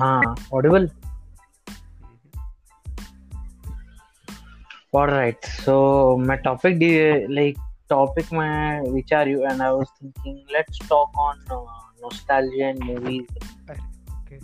हाँ 0.00 0.34
audible 0.54 0.88
All 4.98 5.08
right. 5.08 5.44
So 5.62 6.16
my 6.16 6.36
topic, 6.36 6.76
like 7.28 7.56
topic, 7.88 8.30
my 8.30 8.80
you, 9.26 9.44
and 9.44 9.60
I 9.60 9.72
was 9.72 9.88
thinking, 10.00 10.46
let's 10.52 10.78
talk 10.78 11.10
on 11.18 11.40
uh, 11.50 11.64
nostalgia 12.00 12.66
and 12.66 12.78
movies. 12.78 13.26
Okay. 13.68 14.38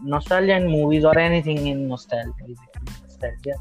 Nostalgia 0.00 0.54
and 0.54 0.70
movies, 0.70 1.04
or 1.04 1.18
anything 1.18 1.66
in 1.66 1.88
nostalgia. 1.88 2.32
Nostalgia. 3.02 3.56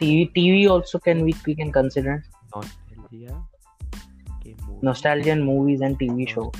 TV, 0.00 0.32
TV 0.36 0.70
also 0.70 1.00
can 1.00 1.24
we 1.24 1.34
we 1.46 1.56
can 1.56 1.72
consider. 1.72 2.22
Nostalgia. 2.54 3.42
Okay, 4.36 4.54
movie. 4.64 4.78
Nostalgia 4.82 5.32
and 5.32 5.44
movies 5.44 5.80
and 5.80 5.98
TV 5.98 6.28
show. 6.28 6.52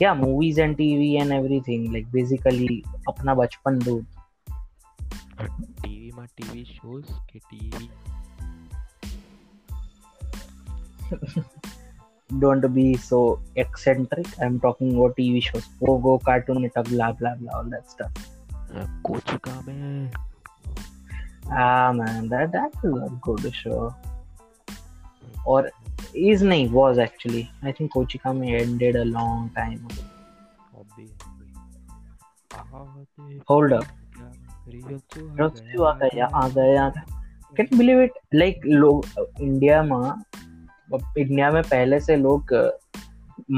yeah 0.00 0.14
movies 0.14 0.58
and 0.58 0.76
tv 0.76 1.20
and 1.20 1.32
everything 1.32 1.92
like 1.92 2.10
basically 2.12 2.82
अपना 3.08 3.34
बचपन 3.34 3.78
दो 3.84 3.98
TV 5.42 6.10
में 6.18 6.26
TV 6.36 6.64
shows 6.64 7.12
के 7.30 7.38
TV 7.38 7.88
don't 12.42 12.66
be 12.74 12.84
so 12.96 13.18
eccentric 13.62 14.28
i'm 14.44 14.58
talking 14.60 14.94
about 14.94 15.16
tv 15.16 15.40
shows 15.48 15.66
pogo 15.80 16.18
cartoon 16.28 16.62
network 16.62 16.88
blah 16.88 17.12
blah 17.12 17.34
blah 17.40 17.56
all 17.58 17.72
that 17.76 17.90
stuff 17.96 18.28
कुछ 19.06 19.34
काम 19.46 19.70
है 19.70 20.10
ah 21.60 21.92
man 21.92 22.28
that 22.28 22.52
that 22.52 22.84
is 22.88 22.94
a 23.06 23.10
good 23.26 23.46
show 23.54 23.80
और 25.46 25.70
is 26.13 26.43
nahi 26.43 26.69
was 26.71 26.97
actually. 26.97 27.49
I 27.63 27.71
think 27.71 27.93
Kochika 27.93 28.37
may 28.37 28.55
ended 28.57 28.95
a 28.95 29.05
long 29.05 29.49
time 29.55 29.85
ago. 29.89 30.03
obviously 32.73 33.41
Hold 33.47 33.73
up. 33.73 33.85
रस्सी 34.69 35.83
आ 35.85 35.91
गया 35.99 36.25
आ 36.35 36.47
गया 36.55 36.87
can 37.57 37.77
believe 37.77 38.01
it 38.01 38.13
like 38.35 38.65
लोग 38.65 39.05
India 39.41 39.81
में 39.83 40.13
India 40.93 41.51
में 41.51 41.61
पहले 41.63 41.99
से 41.99 42.15
लोग 42.15 42.53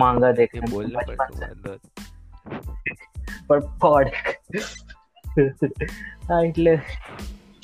मांगा 0.01 0.31
देखते 0.39 0.59
हैं 0.59 0.69
બોલને 0.71 0.95
बचपन 0.97 1.15
પડતું 1.15 1.37
से 1.39 1.45
અંદર 1.45 1.75
पर 3.49 3.59
पॉड 3.83 4.09
हाँ 6.29 6.41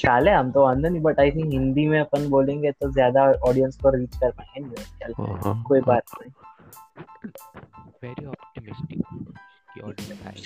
ख्याल 0.00 0.28
है 0.28 0.34
हम 0.34 0.50
तो 0.52 0.62
वांदा 0.62 0.88
नहीं 0.88 1.02
बट 1.02 1.20
आई 1.20 1.30
थिंक 1.30 1.52
हिंदी 1.52 1.86
में 1.88 1.98
अपन 2.00 2.28
बोलेंगे 2.28 2.70
तो 2.72 2.90
ज़्यादा 2.92 3.22
ऑडियंस 3.48 3.76
को 3.76 3.90
रीच 3.90 4.16
कर 4.16 4.30
पाएँगे। 4.30 5.12
हाँ, 5.12 5.40
हाँ। 5.44 5.62
कोई 5.62 5.80
बात 5.80 6.02
नहीं। 6.20 6.30
वेरी 8.02 8.26
ऑप्टिमिस्टिक 8.26 9.02
की 9.74 9.80
ऑडियंस 9.80 10.26
आएगी। 10.26 10.42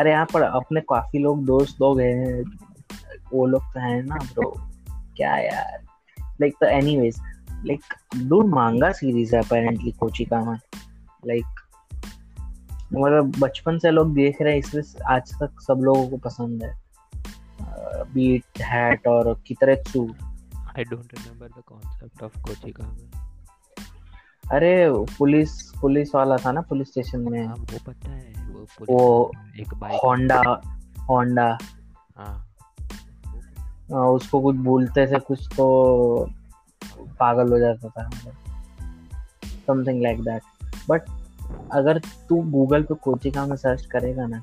अरे 0.00 0.10
यहाँ 0.10 0.26
पर 0.32 0.42
अपने 0.42 0.80
काफ़ी 0.80 1.18
लोग 1.18 1.44
दोस्त 1.44 1.80
लोग 1.80 2.00
हैं 2.00 2.42
वो 3.32 3.46
लोग 3.46 3.62
तो 3.74 3.80
हैं 3.80 4.02
ना 4.02 4.16
ब्रो 4.24 4.50
क्या 5.16 5.36
यार? 5.36 5.78
लाइक 6.40 6.54
तो 6.60 6.66
एनीवेज 6.66 7.20
लाइक 7.66 7.94
दूर 8.16 8.44
मांगा 8.44 8.90
सीरीज़ 8.92 9.34
है 9.36 9.42
अपेरेंटली 9.42 9.90
कोची 9.92 10.24
का 10.24 10.40
में। 10.44 10.58
लाइक 11.26 11.60
मतलब 12.94 13.32
बचपन 13.38 13.78
से 13.78 13.90
लोग 13.90 14.14
देख 14.14 14.40
रहे 14.42 14.52
हैं 14.52 14.58
इसलिए 14.58 15.02
आज 15.08 15.32
तक 15.34 15.60
सब 15.60 15.80
लोगों 15.82 16.08
को 16.08 16.16
पसंद 16.18 16.62
है। 16.62 16.72
और 19.06 19.42
Kiteretsu 19.46 20.14
I 20.56 20.84
don't 20.84 21.14
remember 21.14 21.48
the 21.48 21.62
concept 21.66 22.22
of 22.22 22.40
कोचिका 22.40 22.86
में 22.86 23.10
अरे 24.52 24.86
पुलिस 24.90 25.72
पुलिस 25.80 26.14
वाला 26.14 26.36
था 26.36 26.52
ना 26.52 26.60
पुलिस 26.60 26.88
स्टेशन 26.88 27.20
में। 27.20 27.46
हाँ 27.46 27.54
वो 27.54 27.78
पता 27.86 28.10
है 28.10 28.32
वो 28.48 28.66
वो 28.90 29.32
एक 29.60 29.74
बाइक 29.74 30.00
होंडा 30.04 30.62
होंडा 31.10 31.58
हाँ। 32.16 32.46
आ, 33.92 33.98
उसको 33.98 34.40
कुछ 34.40 34.56
बोलते 34.56 35.06
थे 35.06 35.18
कुछ 35.18 35.48
तो 35.56 35.66
पागल 37.20 37.52
हो 37.52 37.58
जाता 37.58 37.88
था। 37.88 38.10
समथिंग 39.66 40.02
लाइक 40.02 40.20
दैट 40.20 40.42
बट 40.88 41.02
अगर 41.72 41.98
तू 41.98 42.42
गूगल 42.42 42.82
पे 42.82 42.94
कोचिका 42.94 43.46
में 43.46 43.56
सर्च 43.56 43.86
करेगा 43.86 44.26
ना 44.26 44.42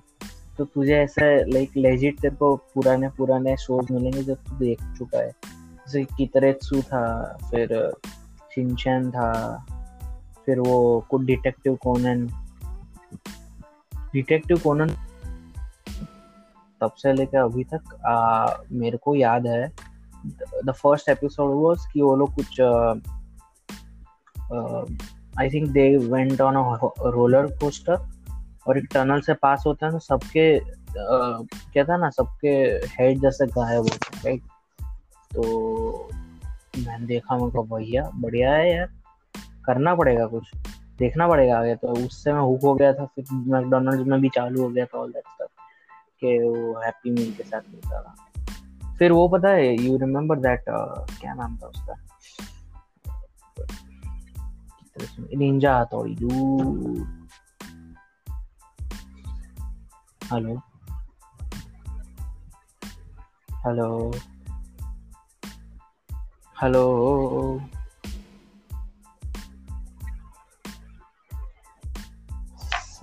तो 0.57 0.66
तुझे 0.66 0.95
ऐसे 0.95 1.51
लाइक 1.51 1.72
लेजिट 1.78 2.19
तेरे 2.19 2.35
को 2.35 2.56
पुराने 2.56 3.09
पुराने 3.09 3.57
शोज़ 3.57 3.94
मिलेंगे 3.94 4.23
जो 4.23 4.35
तू 4.35 4.56
देख 4.56 4.79
चुका 4.97 5.18
है। 5.18 5.29
जैसे 5.29 6.03
कितरेत्सु 6.03 6.81
था 6.81 7.38
फिर 7.51 7.94
शिनचैन 8.56 9.12
था 9.12 9.31
फिर 10.45 10.59
वो 10.59 11.06
कुछ 11.09 11.22
डिटेक्टिव 11.22 11.75
कोनन 11.75 12.28
डिटेक्टिव 14.13 14.57
कोनन 14.57 14.90
तब 16.81 16.91
से 16.97 17.13
लेकर 17.13 17.38
अभी 17.38 17.63
तक 17.63 18.06
आ, 18.06 18.53
मेरे 18.72 18.97
को 18.97 19.16
याद 19.16 19.47
है 19.47 19.72
द 20.66 20.72
फ़र्स्ट 20.72 21.09
एपिसोड 21.09 21.56
वाज 21.56 21.91
कि 21.94 22.01
वो 22.01 22.16
लोग 22.16 22.35
कुछ 22.35 22.62
I 25.39 25.50
think 25.50 25.69
they 25.69 25.97
went 25.97 26.41
on 26.41 26.53
roller 27.00 27.47
coaster 27.47 28.16
और 28.67 28.78
एक 28.78 28.88
टनल 28.94 29.22
से 29.22 29.33
पास 29.33 29.63
होते 29.67 29.85
हैं 29.85 29.94
तो 29.94 30.00
सबके 30.00 30.59
क्या 31.73 31.83
था 31.83 31.97
ना, 31.97 32.09
सबके 32.09 32.50
हेड 32.94 33.22
जैसे 33.22 33.45
गायब 33.47 33.83
होते 33.83 34.17
हैं 34.17 34.23
राइट 34.25 34.41
तो 35.31 36.09
मैंने 36.77 37.06
देखा 37.06 37.38
मेरे 37.38 37.51
को 37.51 37.63
भैया 37.66 38.09
बढ़िया 38.16 38.51
है 38.53 38.75
यार, 38.75 38.88
करना 39.66 39.94
पड़ेगा 39.95 40.25
कुछ, 40.27 40.51
देखना 41.00 41.27
पड़ेगा 41.27 41.57
आगे। 41.59 41.75
तो 41.75 41.88
उससे 42.06 42.33
मैं 42.33 42.41
हुक 42.41 42.61
हो 42.63 42.73
गया 42.75 42.94
था, 42.94 43.06
फिर 43.06 43.25
मैकडोनल्ड्स 43.33 44.07
में 44.07 44.19
भी 44.22 44.29
चालू 44.29 44.61
हो 44.61 44.69
गया 44.69 44.85
था 44.85 44.97
ऑल 45.00 45.11
दैट 45.11 45.23
स्टफ़ 45.27 45.51
के 46.22 46.38
वो 46.44 46.79
हैप्पी 46.81 47.11
मील 47.11 47.31
के 47.33 47.44
साथ 47.44 47.61
मिलता 47.72 48.01
था। 48.01 48.95
फिर 48.97 49.11
वो 49.11 49.27
पता 49.29 49.50
है 49.50 49.75
यू 49.75 49.97
रिमेम्बर 49.97 50.39
दैट 50.39 50.63
क्या 50.69 51.33
नाम 51.33 51.57
था 51.57 51.67
उसका? 51.67 51.95
Ninja 55.35 55.77
Hattori 55.79 56.16
do 56.16 56.29
hello 60.31 60.55
hello 63.65 63.89
hello 66.61 66.85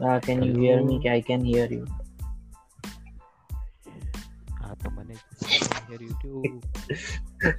Uh, 0.06 0.20
can 0.20 0.42
you 0.42 0.54
hear 0.60 0.82
me? 0.82 0.96
I 1.08 1.20
can 1.22 1.44
hear 1.44 1.66
you. 1.72 1.84
हाँ 4.50 4.74
तो 4.82 4.90
मैंने 4.90 5.14
hear 5.88 6.00
you 6.02 6.14
too. 6.22 6.42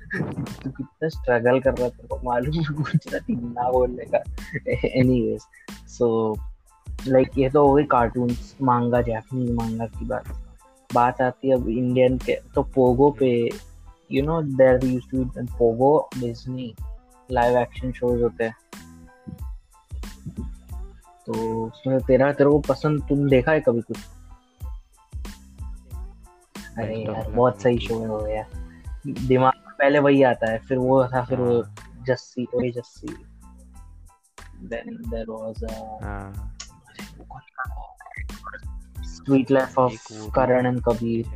तू 0.64 0.70
कितना 0.72 1.10
स्ट्रगल 1.10 1.60
कर 1.68 1.78
रहा 1.78 1.90
था 1.90 2.20
मालूम 2.26 2.74
गुजराती 2.82 3.36
ना 3.36 3.70
बोलने 3.72 4.06
का 4.14 4.24
एनीवेज 5.02 5.42
सो 5.98 6.10
लाइक 7.08 7.38
ये 7.38 7.50
तो 7.50 7.68
हो 7.68 7.74
गई 7.74 7.84
कार्टून्स 7.84 8.56
मांगा 8.62 9.02
जापानीज 9.02 9.52
मांगा 9.52 9.86
की 9.86 10.06
बात। 10.06 10.28
बात 10.94 11.22
आती 11.22 11.50
है 11.50 11.56
अब 11.56 11.68
इंडियन 11.70 12.18
के 12.18 12.36
तो 12.56 12.64
पोगो 12.64 13.10
पे 13.20 13.30
you 14.12 14.24
know 14.24 14.42
there 14.42 14.86
used 14.86 15.12
to 15.12 15.24
Pogo 15.58 16.10
Disney 16.20 16.74
live 17.32 17.58
action 17.58 17.92
shows 17.92 18.24
होते 18.24 18.44
हैं। 18.44 18.56
तो 21.26 21.66
उसमें 21.66 22.00
तेरा 22.00 22.32
तेरे 22.34 22.50
को 22.50 22.60
पसंद 22.60 23.02
तुम 23.02 23.30
देखा 23.30 23.52
है 23.52 23.60
कभी 23.60 23.82
कुछ? 23.82 23.98
अरे 26.78 26.98
यार 26.98 27.32
बहुत 27.32 27.62
सही 27.62 27.80
शो 27.80 28.00
है 28.00 28.08
वो 28.08 28.28
यार। 28.28 28.48
दिमाग 29.08 29.54
में 29.68 29.76
पहले 29.80 30.00
वही 30.00 30.24
आता 30.24 30.52
है 30.52 30.58
फिर 30.60 30.78
वो 30.78 31.04
था 31.06 31.24
फिर 31.26 31.40
वो 31.40 31.62
हाँ, 31.62 31.76
जस्सी 32.08 32.48
ओए 32.56 32.72
Jassi. 32.72 33.08
Then 34.70 35.02
there 35.10 35.26
was 35.30 35.64
sweet 39.04 39.52
life 39.52 39.80
of 39.80 40.32
Karan 40.36 40.66
and 40.66 40.82
Kabir 40.82 41.28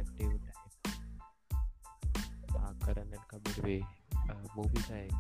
हाँ 2.58 2.80
करण 2.86 3.08
एंड 3.08 3.24
कबीर 3.32 3.62
भी 3.64 3.84
वो 4.56 4.64
भी 4.64 4.82
था 4.82 4.98
एक 4.98 5.14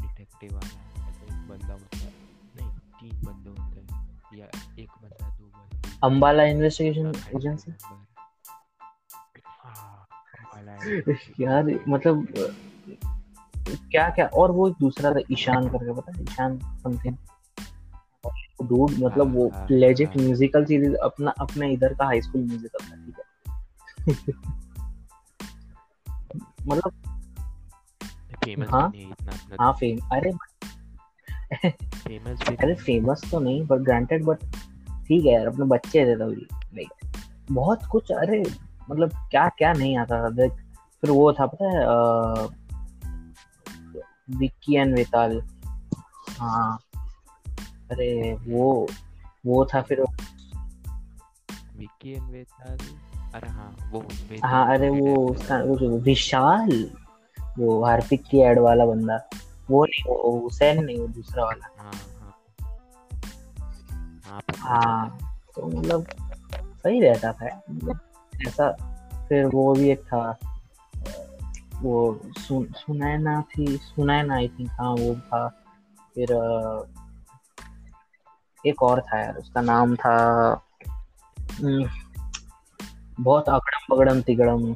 डिटेक्टिव 0.00 0.54
वाला. 0.54 1.08
ऐसे 1.08 1.24
एक 1.24 1.48
बंदा 1.48 1.72
होता 1.72 1.98
है. 1.98 2.12
नहीं 2.56 2.70
तीन 2.70 3.22
बंदे 3.24 3.50
होते 3.50 3.80
हैं. 3.80 4.20
या 4.34 4.46
एक 4.78 4.88
बंदा 5.02 5.28
दो 5.28 5.44
बंदे. 5.44 5.88
Ambala 6.04 6.42
investigation 6.42 7.06
agency 7.36 7.72
remember. 7.72 8.14
हाँ, 9.46 10.06
यार 11.40 11.84
मतलब 11.88 12.28
क्या 13.66 14.10
क्या 14.10 14.26
और 14.26 14.50
वो 14.50 14.70
दूसरा 14.70 15.12
था 15.12 15.20
ईशान 15.30 15.68
करके 15.68 15.94
पता 15.94 16.12
है? 16.16 16.22
ईशान 16.22 16.58
समथिंग 16.58 17.16
डूड 18.68 18.90
मतलब 18.98 19.34
वो 19.34 19.52
लेजिट। 19.70 20.16
म्यूजिकल 20.16 20.64
सीरीज़ 20.64 20.94
अपना 20.94 21.30
अपने 21.30 21.72
इधर 21.72 21.94
का 21.94 22.04
हाई 22.04 22.20
स्कूल 22.20 22.42
म्यूजिकल 22.42 22.84
था 22.84 22.96
ठीक 22.96 23.14
है। 23.18 23.24
मतलब 26.68 26.92
फ़ेमस 28.44 28.68
हाँ, 28.68 28.92
है 28.92 29.72
फेम 29.72 29.98
अरे 30.12 30.32
फ़ेमस 31.98 32.38
भी 32.48 32.56
अरे 32.56 32.74
फ़ेमस 32.74 33.30
तो 33.30 33.40
नहीं 33.40 33.66
बट 33.66 33.78
ग्रांटेड 33.78 34.24
बट 34.24 34.38
ठीक 35.08 35.24
है 35.26 35.32
यार 35.32 35.46
अपने 35.46 35.66
बच्चे 35.66 36.06
थे 36.06 36.16
तभी। 36.16 36.46
लाइक 36.74 36.88
बहुत 37.52 37.86
कुछ 37.90 38.12
अरे 38.12 38.42
मतलब 38.90 39.10
क्या 39.30 39.48
क्या 39.48 39.72
नहीं 39.72 39.98
आता 39.98 40.24
था। 40.24 40.30
देख 40.30 40.52
फिर 41.00 41.10
वो 41.10 41.32
था 41.32 41.46
पता 41.46 41.64
है 41.64 41.86
विक्की 44.38 44.76
एंड 44.76 44.94
वेताल 44.94 45.42
हाँ। 46.40 46.78
अरे 47.94 48.34
वो 48.48 48.88
वो 49.46 49.64
था 49.64 49.80
फिर 49.82 50.00
विक्की 51.78 52.12
एंड 52.12 52.30
वेताल 52.30 52.78
अरे 53.34 53.48
हाँ 53.48 53.90
वो 53.90 54.04
हाँ 54.44 54.74
अरे 54.74 54.88
वो 54.90 55.30
उसका 55.30 55.62
वो 55.62 55.76
जो 55.76 55.98
विशाल 55.98 56.90
वो 57.58 57.84
हार्पिक 57.84 58.22
की 58.22 58.38
एड 58.38 58.58
वाला 58.58 58.86
बंदा 58.86 59.28
वो 59.70 59.84
नहीं 59.84 60.04
वो 60.08 60.40
हुसैन 60.40 60.84
नहीं 60.84 60.98
वो 60.98 61.06
दूसरा 61.06 61.44
वाला। 61.44 61.68
हाँ 61.78 61.92
हाँ। 62.20 62.34
हाँ 64.56 65.04
है, 65.04 65.18
तो 65.56 65.66
मतलब 65.66 66.06
सही 66.56 67.00
रहता 67.00 67.32
था। 67.32 67.46
ऐसा 68.46 68.70
फिर 69.28 69.46
वो 69.46 69.74
भी 69.74 69.90
एक 69.90 70.00
था 70.00 70.38
वो 71.82 72.20
सुन 72.38 72.64
सुनैना 72.64 73.40
थी 73.40 73.76
सुनैना 73.76 74.34
आई 74.34 74.48
थिंक 74.48 74.70
हाँ 74.70 74.90
वो 74.90 75.14
था। 75.14 75.48
फिर 76.14 76.28
एक 78.66 78.82
और 78.82 79.00
था 79.00 79.20
यार 79.20 79.36
उसका 79.36 79.60
नाम 79.60 79.96
था 79.96 80.14
हम्म, 81.52 81.88
बहुत 83.20 83.48
अगड़म 83.48 83.94
बगड़म 83.94 84.20
तिगड़म। 84.20 84.74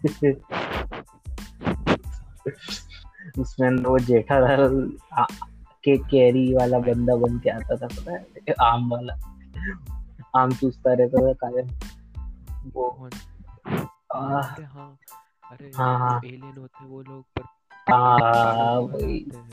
उसमें 3.38 3.70
वो 3.70 3.98
जेठालाल 3.98 4.92
के 5.84 5.96
कैरी 5.98 6.54
वाला 6.54 6.78
बंदा 6.78 7.16
बन 7.16 7.38
के 7.38 7.50
आता 7.50 7.76
था 7.76 7.86
पता 7.86 8.12
है? 8.12 8.26
आम 8.62 8.90
वाला। 8.90 9.14
आम 10.36 10.52
चूसता 10.52 10.92
रहता 10.92 11.28
था 11.28 11.32
कायम 11.32 11.68
वो। 12.74 13.10
आ, 14.14 14.40
अरे 14.40 14.64
हाँ 14.64 14.98
अरे 15.52 15.72
हाँ, 15.76 15.98
हाँ। 15.98 16.20
एलियन 16.24 16.54
होते 16.58 16.84
हैं 16.84 16.90
वो 16.90 17.02
लोग 17.02 17.24
पर 17.24 17.42
हाँ। 17.90 18.82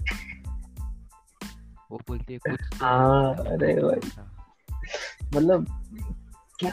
वो 1.92 2.00
बोलते 2.08 2.34
हैं 2.34 2.40
कुछ 2.42 2.60
तो। 2.70 2.86
हाँ, 2.86 3.36
अरे 3.36 3.74
भाई। 3.76 4.00
मतलब 5.36 5.66
क्या? 6.60 6.72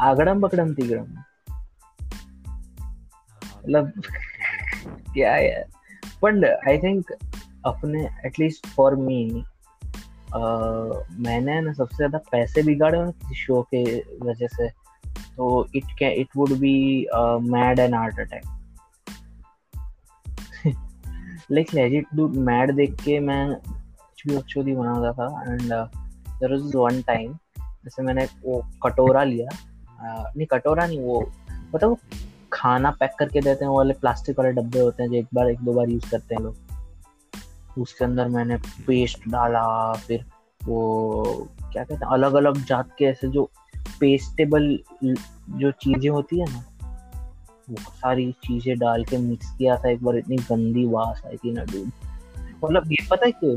आगड़म 0.00 0.40
बगड़म 0.40 0.72
तिगड़म। 0.74 1.14
हाँ, 1.14 1.24
मतलब 3.42 3.92
क्या 5.14 5.32
है 5.34 5.48
यार? 5.48 5.64
बट 6.22 6.44
आई 6.68 6.78
थिंक 6.78 7.12
अपने 7.66 8.08
एटलीस्ट 8.26 8.66
फॉर 8.66 8.96
मी 8.96 9.44
मैंने 10.34 11.60
ना 11.60 11.72
सबसे 11.72 11.96
ज़्यादा 11.96 12.18
पैसे 12.30 12.62
बिगाड़े 12.62 12.98
हैं 12.98 13.10
किसी 13.12 13.34
शो 13.36 13.60
के 13.74 13.82
वजह 14.22 14.46
से। 14.46 14.68
तो 15.36 15.66
it 15.76 15.84
can 15.98 16.12
it 16.20 16.28
would 16.36 16.52
be 16.58 17.06
MAD 17.50 17.78
and 17.78 17.94
Art 17.94 18.20
Attack 18.20 18.44
like 21.52 21.74
legit 21.74 22.06
do 22.14 22.28
MAD 22.28 22.72
देख 22.72 22.94
के 22.94 23.20
मैं 23.20 23.54
कुछ 24.34 24.58
भी 24.58 24.74
बनाता 24.74 25.12
था 25.12 25.42
and 25.42 25.60
there 25.60 26.52
was 26.52 26.74
one 26.74 27.02
time 27.02 27.34
जैसे 27.58 28.02
मैंने 28.02 28.24
वो 28.24 28.66
कटोरा 28.82 29.24
लिया 29.24 29.48
uh, 29.48 30.36
नहीं 30.36 30.46
कटोरा 30.46 30.86
नहीं 30.86 31.00
वो 31.00 31.32
मतलब 31.74 31.96
खाना 32.52 32.90
पैक 32.90 33.10
करके 33.18 33.40
देते 33.40 33.64
हैं 33.64 33.70
वो 33.70 33.76
वाले 33.76 33.94
प्लास्टिक 33.94 34.38
वाले 34.38 34.52
डब्बे 34.52 34.80
होते 34.80 35.02
हैं 35.02 35.10
जो 35.10 35.16
एक 35.16 35.26
बार 35.34 35.50
एक 35.50 35.60
दो 35.60 35.72
बार 35.72 35.88
यूज़ 35.88 36.10
करते 36.10 36.34
हैं 36.34 36.42
लोग। 36.42 36.56
उसके 37.78 38.04
अंदर 38.04 38.28
मैंने 38.28 38.56
पेस्ट 38.56 39.28
डाला 39.28 39.92
फिर 39.92 40.24
वो 40.64 41.48
क्या 41.72 41.84
कहते 41.84 41.94
हैं 41.94 42.12
अलग 42.12 42.34
अलग 42.34 42.64
जात 42.64 42.88
के 42.98 43.04
ऐसे 43.04 43.28
जो 43.28 43.50
पेस्टेबल 44.00 44.78
जो 45.48 45.70
चीज़ें 45.70 46.10
होती 46.10 46.40
है 46.40 46.46
ना 46.52 46.64
वो 47.70 47.76
सारी 47.76 48.30
चीज़ें 48.44 48.76
डाल 48.78 49.04
के 49.04 49.18
मिक्स 49.18 49.50
किया 49.58 49.76
था, 49.76 49.88
एक 49.90 50.02
बार 50.04 50.16
इतनी 50.16 50.36
गंदी 50.36 50.84
वास 50.86 51.22
आई 51.26 51.36
थी 51.36 51.52
ना 51.52 51.64
डूड 51.64 51.90
मतलब 52.64 52.92
ये 52.92 53.06
पता 53.10 53.26
है 53.26 53.32
क्यों? 53.32 53.56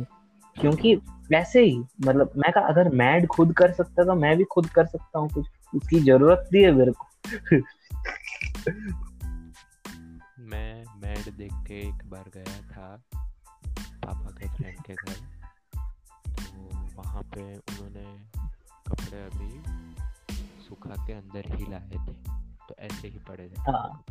क्योंकि 0.55 0.95
वैसे 1.31 1.63
ही 1.63 1.77
मतलब 1.77 2.31
मैं 2.37 2.51
कहा, 2.51 2.63
अगर 2.63 2.89
मैड 2.89 3.27
खुद 3.27 3.53
कर 3.53 3.71
सकता 3.71 4.03
तो 4.03 4.15
मैं 4.15 4.35
भी 4.37 4.43
खुद 4.43 4.69
कर 4.69 4.85
सकता 4.85 5.19
हूँ 5.19 5.29
कुछ। 5.29 5.47
उसकी 5.75 5.99
ज़रूरत 5.99 6.49
भी 6.51 6.63
है 6.63 6.71
मेरे 6.71 6.91
को। 6.91 7.05
मैं 10.41 10.83
मैड 11.01 11.31
देख 11.37 11.53
के 11.67 11.79
एक 11.79 12.03
बार 12.05 12.29
गया 12.33 12.61
था 12.71 13.03
पापा 14.05 14.29
के 14.31 14.47
फ्रेंड 14.47 14.81
के 14.81 14.93
घर। 14.93 15.13
तो 16.29 16.77
वहाँ 16.97 17.23
पे 17.23 17.41
उन्होंने 17.53 18.05
कपड़े 18.87 19.23
अभी 19.23 19.51
सुखा 20.63 21.05
के 21.07 21.13
अंदर 21.13 21.55
ही 21.55 21.71
लाए 21.71 22.05
थे। 22.07 22.46
तो 22.69 22.75
ऐसे 22.79 23.07
ही 23.07 23.19
पड़े 23.19 23.47
थे 23.47 23.61
हाँ। 23.61 24.03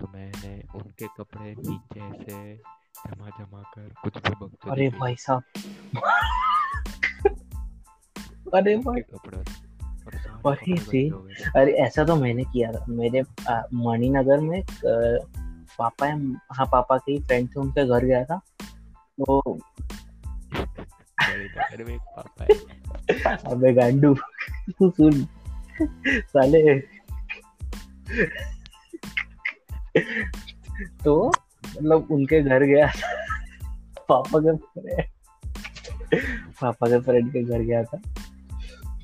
तो 0.00 0.10
मैंने 0.14 0.62
उनके 0.74 1.06
कपड़े 1.06 1.54
नीचे 1.58 2.00
ऐसे 2.00 2.60
जमा 3.06 3.28
जमा 3.28 3.62
कर 3.62 3.94
कुछ 4.02 4.14
भी 4.14 4.30
बकचोदी 4.30 4.70
अरे 4.70 4.88
भाई 4.88 5.16
साहब। 5.16 5.42
अरे 8.54 8.76
भाई। 8.76 9.00
कपड़े 9.00 9.70
अरे 10.46 10.76
जी। 10.76 11.12
अरे 11.56 11.72
ऐसा 11.72 12.04
तो 12.04 12.16
मैंने 12.16 12.44
किया 12.44 12.72
था। 12.72 12.86
मेरे 12.88 13.22
मणिनगर 13.74 14.40
में 14.40 14.62
पापा 15.78 16.06
है 16.06 16.32
हाँ 16.32 16.66
पापा 16.66 16.98
के 16.98 17.22
फ्रेंड 17.22 17.48
थे 17.48 17.60
उनके 17.60 17.86
घर 17.86 18.04
गया 18.04 18.24
था। 18.24 18.40
तो 19.20 19.40
अबे 23.46 23.72
गांडू 23.72 24.16
तू 24.70 24.90
सुन। 24.90 25.26
साले 26.20 26.78
तो 31.04 31.28
मतलब 31.68 32.08
उनके 32.10 32.42
घर 32.42 32.62
गया 32.62 32.86
था। 32.86 33.26
पापा 34.08 34.38
के 34.40 34.56
फ्रेंड 34.56 35.08
पापा 36.60 36.86
के 36.86 37.00
फ्रेंड 37.00 37.32
के 37.32 37.42
घर 37.42 37.58
गया 37.58 37.82
था। 37.84 38.00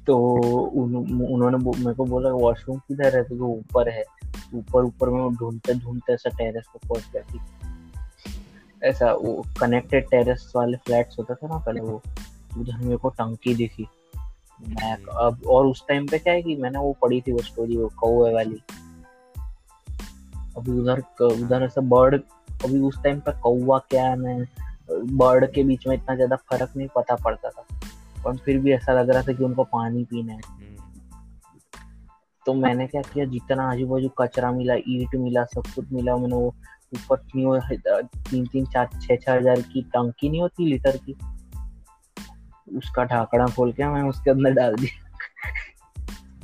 तो 0.07 0.19
उन, 0.67 0.97
उन्होंने 1.25 1.57
मेरे 1.57 1.95
को 1.95 2.05
बोला 2.05 2.31
वॉशरूम 2.31 2.79
किधर 2.79 3.17
है? 3.17 3.25
तो 3.25 3.37
वो 3.37 3.47
ऊपर 3.47 3.89
है। 3.89 4.05
ऊपर 4.55 4.85
ऊपर 4.85 5.09
में 5.09 5.35
ढूंढते 5.35 5.75
ढूंढते 5.75 6.13
ऐसा 6.13 6.31
टेरेस 6.31 6.65
पे 6.75 6.89
पहुँच 6.89 7.11
गया 7.13 7.23
थी 7.23 7.41
ऐसा 8.83 9.13
वो 9.13 9.47
कनेक्टेड 9.61 10.11
टेरेस 10.11 10.53
वाले 10.57 10.77
फ्लैट्स 10.77 11.19
होता 11.19 11.35
था 11.35 11.47
ना 11.49 11.59
पहले 11.59 11.81
वो। 11.81 12.03
उधर 12.59 12.77
मेरे 12.77 12.97
को 12.97 13.09
टंकी 13.09 13.55
दिखी। 13.55 13.87
मैं 14.69 14.93
अब 14.95 15.41
और 15.47 15.67
उस 15.67 15.85
टाइम 15.89 16.07
पे 16.07 16.19
क्या 16.19 16.33
है 16.33 16.43
कि 16.43 16.57
मैंने 16.57 16.79
वो 16.79 16.93
पढ़ी 16.93 17.21
थी 17.21 17.33
वो 17.33 17.39
स्टोरी 17.39 17.77
वो 17.77 17.89
कौवे 17.89 18.35
वाली। 18.35 18.63
अभी 20.57 20.73
उधर 20.73 21.03
उधर 21.21 21.63
ऐसा 21.63 21.81
बर्ड, 21.81 22.23
अभी 22.65 22.81
उस 22.81 23.03
टाइम 23.03 23.21
पे 23.21 23.33
कौवा 23.33 23.79
क्या 23.79 24.05
है, 24.05 24.17
मैं, 24.17 24.45
बर्ड 24.91 25.53
के 25.53 25.63
बीच 25.63 25.87
में 25.87 25.97
इतना 25.97 26.15
ज़्यादा 26.15 26.37
फ़र्क 26.37 26.73
नहीं 26.77 26.89
पता 26.97 27.17
पड़ता 27.17 27.49
था। 27.49 27.67
पर 28.25 28.37
फिर 28.37 28.59
भी 28.59 28.73
ऐसा 28.73 28.93
लग 28.93 29.11
रहा 29.11 29.23
था 29.23 29.33
कि 29.33 29.45
उनको 29.45 29.65
पानी 29.65 30.05
पीना 30.05 30.33
है। 30.33 30.41
तो 32.47 32.55
मैंने 32.55 32.87
क्या 32.87 33.03
किया, 33.03 33.25
जितना 33.25 33.71
आजू 33.71 33.87
बाजू 33.87 34.09
कचरा 34.09 34.53
मिला, 34.53 34.75
ईट 34.75 35.15
मिला, 35.15 35.45
सब 35.45 35.63
कुछ 35.75 35.93
मिला, 35.93 36.17
मैंने 36.17 36.37
वो 36.37 36.55
ऊपर 36.95 37.17
तीन 37.17 38.47
तीन, 38.47 38.67
चार 38.67 38.89
छह 39.03 39.17
छह 39.17 39.33
हज़ार 39.33 39.61
की 39.61 39.83
टंकी 39.83 40.29
नहीं 40.29 40.41
होती, 40.41 40.67
लीटर 40.67 40.97
की? 40.97 41.17
उसका 42.77 43.05
ढाकड़ा 43.05 43.47
खोल 43.47 43.73
के 43.73 43.85
मैं 43.85 44.03
उसके 44.03 44.31
अंदर 44.31 44.51
डाल 44.51 44.75
दिया। 44.75 45.03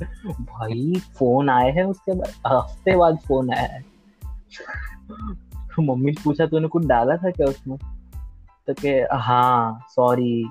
भाई, 0.32 0.94
फ़ोन 1.18 1.50
आए 1.50 1.70
हैं 1.70 1.84
उसके 1.84 2.14
बाद, 2.14 2.32
हफ़्ते 2.46 2.96
बाद 2.96 3.18
फ़ोन 3.18 3.52
आया 3.52 3.72
है। 3.72 3.91
मम्मी 5.80 6.10
ने 6.10 6.22
पूछा, 6.24 6.46
तूने 6.46 6.68
कुछ 6.68 6.86
डाला 6.86 7.16
था 7.16 7.30
क्या 7.30 7.46
उसमें? 7.46 7.78
तो 8.66 8.74
के 8.74 8.88
हाँ 9.12 9.86
सॉरी 9.88 10.48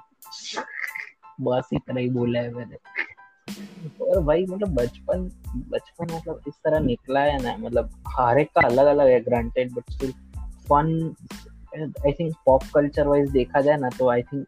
बस 1.42 1.70
इतना 1.74 2.00
ही 2.00 2.10
बोला 2.10 2.40
है 2.40 2.54
मैंने। 2.54 2.76
और 4.04 4.24
भाई 4.24 4.46
मतलब 4.46 4.68
बचपन 4.68 5.32
बचपन 5.56 6.16
मतलब 6.16 6.42
इस 6.48 6.54
तरह 6.54 6.80
निकला 6.80 7.20
है 7.20 7.44
ना 7.44 7.58
मतलब 7.58 8.04
हर 8.08 8.40
एक 8.40 8.48
का 8.48 8.68
अलग 8.68 8.86
अलग 8.86 9.08
है 9.08 9.22
granted 9.22 9.72
but 9.72 9.92
still 9.92 10.12
fun 10.40 11.16
I 11.80 12.12
think 12.12 12.36
pop 12.46 12.62
culture 12.76 13.08
wise 13.08 13.32
देखा 13.32 13.62
जाए 13.62 13.78
ना 13.78 13.90
तो 13.90 14.10
I 14.10 14.22
think 14.22 14.48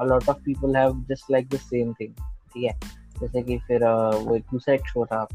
a 0.00 0.02
lot 0.02 0.20
of 0.20 0.34
people 0.34 0.68
have 0.68 0.92
just 0.92 1.24
like 1.30 1.44
the 1.44 1.58
same 1.58 1.88
thing, 1.88 2.22
ठीक 2.22 2.64
है? 2.64 2.80
जैसे 3.20 3.42
कि 3.42 3.58
फिर 3.58 3.84
वो 4.12 4.36
एक 4.36 4.42
दूसरा 4.42 4.74
एक 4.74 4.86
शो 4.86 5.06
था 5.06 5.28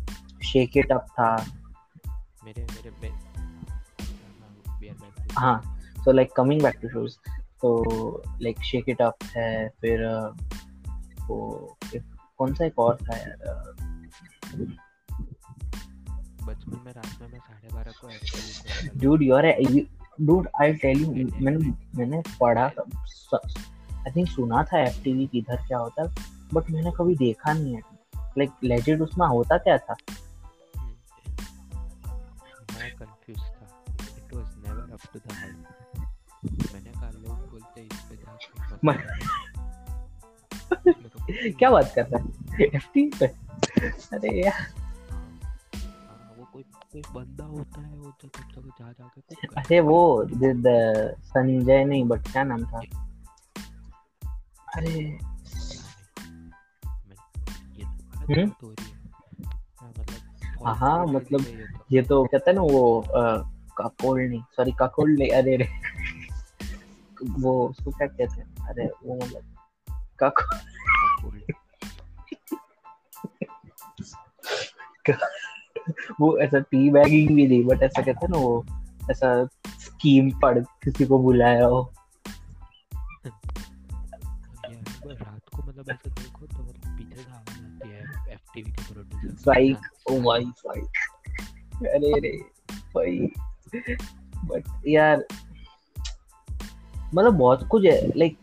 शेक 0.43 0.77
इट 0.77 0.91
अप 0.91 1.05
था। 1.09 1.45
मेरे 2.45 2.61
मेरे 2.61 2.91
हाँ 5.37 5.79
so 5.97 6.11
like 6.11 6.31
coming 6.31 6.61
back 6.61 6.75
to 6.81 6.89
shows 6.89 7.17
तो 7.61 7.83
लाइक 8.41 8.63
शेक 8.63 8.85
इट 8.89 9.01
अप 9.01 9.15
है 9.23 9.69
फिर 9.69 10.07
वो 11.27 11.77
कौन 12.37 12.53
सा 12.53 12.65
एक 12.65 12.79
और 12.79 12.95
था 12.95 13.17
यार 13.17 13.63
बचपन 16.43 16.81
में 16.85 16.93
रात 16.93 17.21
में 17.21 17.27
मैं 17.31 17.39
साढ़े 17.39 17.69
बारह 17.73 17.91
को 17.91 18.07
a, 19.51 19.71
you, 19.71 19.81
dude 20.21 20.47
I 20.61 20.73
tell 20.73 21.01
you 21.01 21.11
मैंने 21.41 21.71
मैंने 21.97 22.23
पढ़ा 22.41 22.63
आई 22.63 24.11
थिंक 24.15 24.27
सुना 24.27 24.63
था 24.63 24.79
एफ़ 24.79 25.03
टीवी 25.03 25.27
किधर 25.27 25.55
क्या 25.55 25.77
होता 25.77 26.03
है 26.03 26.15
बट 26.53 26.71
मैंने 26.71 26.91
कभी 26.91 27.15
देखा 27.15 27.53
नहीं 27.53 27.73
है। 27.73 27.81
लाइक 28.37 28.51
लेजिट 28.63 29.01
उसमें 29.01 29.27
होता 29.27 29.57
क्या 29.57 29.77
था? 29.77 29.95
अप 35.15 35.31
हाइप 35.31 35.65
मैंने 36.73 36.91
कहा 36.91 37.09
लोग 37.09 37.51
बोलते 37.51 37.81
इस 37.81 37.99
पे 37.99 38.15
जाके 38.15 38.77
मैं- 38.87 38.99
क्या 41.57 41.69
बात 41.69 41.91
कर 41.95 42.05
रहा 42.05 42.23
है? 42.23 42.65
एफ़ 42.65 42.87
टीवी 42.93 43.11
पे? 43.19 43.25
अरे 44.15 44.45
यार। 44.45 44.73
हाँ, 45.75 46.33
वो 46.37 46.47
कोई 46.53 46.63
कोई 46.63 47.01
बंदा 47.13 47.43
होता 47.43 47.81
है 47.81 47.95
वो 47.95 48.13
तो 48.21 48.27
तब 48.27 48.41
तक 48.55 48.67
जा 48.67 48.91
जाके 48.91 49.21
कुक 49.21 49.53
अरे 49.57 49.79
वो 49.79 50.27
संजय 51.23 51.85
नहीं 51.85 52.03
बट 52.03 52.31
क्या 52.31 52.43
नाम 52.43 52.65
था? 52.65 52.81
अरे। 54.75 54.89
है। 54.89 55.19
तो 58.25 58.41
हम्म? 58.41 58.49
हो 58.49 58.69
मतलब 58.69 60.67
हाँ, 60.67 61.05
मतलब 61.05 61.41
ये 61.41 61.67
तो। 61.67 61.85
ये 61.91 62.01
तो 62.01 62.25
कहते 62.25 62.51
हैं 62.51 62.55
ना 62.55 62.61
वो 62.61 63.01
काकोल 63.77 64.21
नहीं 64.21 64.41
सॉरी 64.41 64.71
काकोल 64.71 65.11
नहीं 65.11 65.29
अरे 65.29 65.55
रे। 65.57 65.69
वो 67.29 67.67
उसको 67.67 67.91
क्या 67.91 68.07
कहते 68.07 68.41
हैं? 68.41 68.55
अरे 68.67 68.85
वो 68.85 69.15
मतलब 69.15 69.43
काकोल। 70.19 71.41
वो 76.21 76.37
ऐसा 76.37 76.59
टी 76.59 76.89
बैगिंग 76.89 77.35
भी 77.35 77.47
नहीं 77.47 77.63
बट 77.63 77.83
ऐसा 77.83 78.01
कहते 78.01 78.25
हैं 78.25 78.29
ना 78.29 78.37
वो 78.37 78.65
ऐसा 79.11 79.45
स्कीम 79.79 80.29
पढ़ 80.39 80.59
किसी 80.59 81.05
को 81.05 81.19
बुलाया 81.19 81.65
हो। 81.65 81.93
रात 85.07 85.41
को 85.55 85.63
मतलब 85.63 85.89
ऐसे 85.89 86.09
देखो 86.09 86.45
तो 86.45 86.63
मतलब 86.63 86.97
पीछे 86.97 87.15
से 87.15 87.31
आवाज़ 87.31 87.63
आती 87.63 87.89
है 87.89 88.33
एफटीवी 88.33 88.71
के 88.71 88.93
producer 88.93 89.35
psych 89.35 89.77
oh 90.11 90.19
my 90.19 90.41
psych 90.57 90.85
अरे 91.75 92.19
रे 92.19 92.37
भाई 92.95 93.31
बट 94.45 94.87
यार 94.87 95.25
मतलब 97.15 97.33
बहुत 97.33 97.67
कुछ 97.67 97.85
है 97.85 98.07
लाइक 98.07 98.37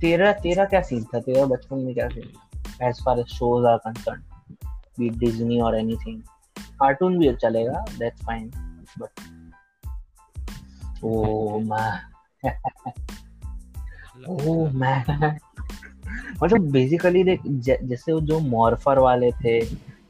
तेरा 0.00 0.32
तेरा 0.32 0.64
क्या 0.64 0.82
सीन 0.82 1.04
था? 1.04 1.20
तेरा 1.20 1.44
बचपन 1.44 1.78
में 1.78 1.94
क्या 1.94 2.08
scene 2.08 2.30
as 2.82 3.04
far 3.04 3.18
as 3.18 3.26
shows 3.26 3.66
are 3.66 3.76
concern 3.76 4.22
be 4.98 5.08
Disney 5.08 5.60
और 5.60 5.78
एनीथिंग 5.78 6.22
कार्टून 6.58 7.18
भी 7.18 7.34
चलेगा 7.34 7.84
दैट्स 7.98 8.22
फाइन 8.22 8.50
बट 8.98 9.10
ओ 11.04 11.58
मैं 11.58 12.02
ओ 14.28 14.68
मैं 14.70 15.04
मतलब 16.42 16.60
बेसिकली 16.60 17.24
देख 17.24 17.40
जैसे 17.82 18.12
वो 18.12 18.20
जो 18.20 18.40
मॉर्फर 18.40 18.98
वाले 18.98 19.32
थे 19.32 19.58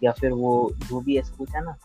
या 0.05 0.12
फिर 0.12 0.33
वो 0.33 0.71
जो 0.75 1.00
भी 1.00 1.19
ऐसा 1.19 1.35
कुछ 1.38 1.55
है 1.55 1.64
ना 1.64 1.76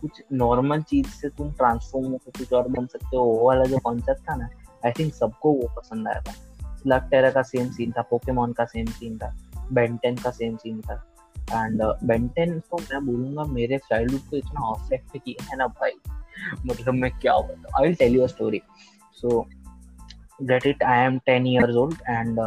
कुछ 0.00 0.22
नॉर्मल 0.32 0.82
चीज़ 0.82 1.08
से 1.10 1.28
तुम 1.28 1.52
ट्रांसफॉर्म 1.52 2.06
होकर 2.06 2.38
कुछ 2.38 2.52
और 2.52 2.68
बन 2.68 2.86
सकते 2.86 3.16
हो 3.16 3.24
वो 3.24 3.46
वाला 3.46 3.64
जो 3.64 3.78
कॉन्सेप्ट 3.84 4.28
था 4.30 4.36
ना 4.36 4.48
आई 4.86 4.92
थिंक 4.98 5.12
सबको 5.14 5.52
वो 5.52 5.68
पसंद 5.76 6.08
आया 6.08 6.20
था। 6.20 6.32
स्लग 6.76 7.08
टेरा 7.10 7.30
का 7.30 7.42
सेम 7.42 7.70
सीन 7.70 7.92
था 7.92 8.02
पोकेमोन 8.10 8.52
का 8.52 8.64
सेम 8.64 8.86
सीन 8.88 9.18
था 9.18 9.34
बेंटेन 9.72 10.16
का 10.16 10.30
सेम 10.30 10.56
सीन 10.56 10.80
था। 10.80 10.94
एंड 11.36 11.82
बेंटेन 12.04 12.58
तो 12.60 12.78
मैं 12.82 13.04
बोलूँगा 13.06 13.44
मेरे 13.52 13.78
चाइल्डहुड 13.78 14.20
को 14.30 14.36
इतना 14.36 14.66
अफेक्ट 14.68 15.16
किया 15.16 15.44
है 15.50 15.56
ना 15.56 15.66
भाई। 15.66 15.92
मतलब 16.66 16.94
मैं 16.94 17.10
क्या 17.18 17.36
बताऊँ 17.38 17.84
I 17.84 17.92
tell 17.94 18.14
you 18.14 18.22
a 18.22 18.26
story 18.26 18.60
so 19.14 19.40
get 20.42 20.66
it 20.66 20.82
I 20.82 21.04
am 21.04 21.18
10 21.28 21.46
years 21.46 21.76
old 21.76 21.98
and 22.08 22.38